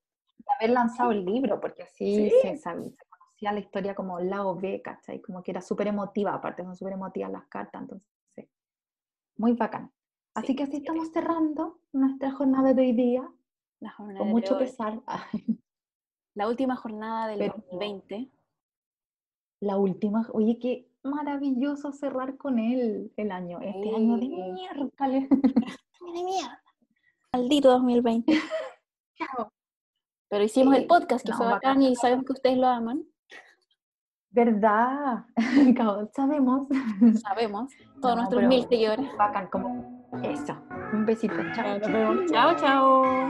[0.58, 2.62] haber lanzado el libro, porque así se, se,
[3.08, 5.20] conocía la historia como la OV, ¿cachai?
[5.20, 8.14] Como que era súper emotiva, aparte son súper emotivas las cartas, entonces
[9.36, 9.90] muy bacán.
[10.34, 13.30] Así que así estamos cerrando nuestra jornada de hoy día.
[13.78, 15.00] La jornada con mucho pesar.
[16.34, 18.28] La última jornada del 2020.
[19.60, 24.90] La última, oye, qué maravilloso cerrar con él el año, este año de mierda.
[24.98, 25.28] año
[26.12, 26.62] de mierda.
[27.32, 28.32] Maldito 2020.
[30.28, 33.04] Pero hicimos el podcast, que fue bacán, y sabemos que ustedes lo aman.
[34.30, 35.26] ¿Verdad?
[36.12, 36.66] Sabemos.
[37.22, 37.72] Sabemos.
[38.00, 39.16] Todos nuestros mil seguidores.
[39.16, 40.56] Bacán, como eso.
[40.92, 41.34] Un besito.
[41.54, 42.26] Chao, chao.
[42.26, 43.28] Chao, chao.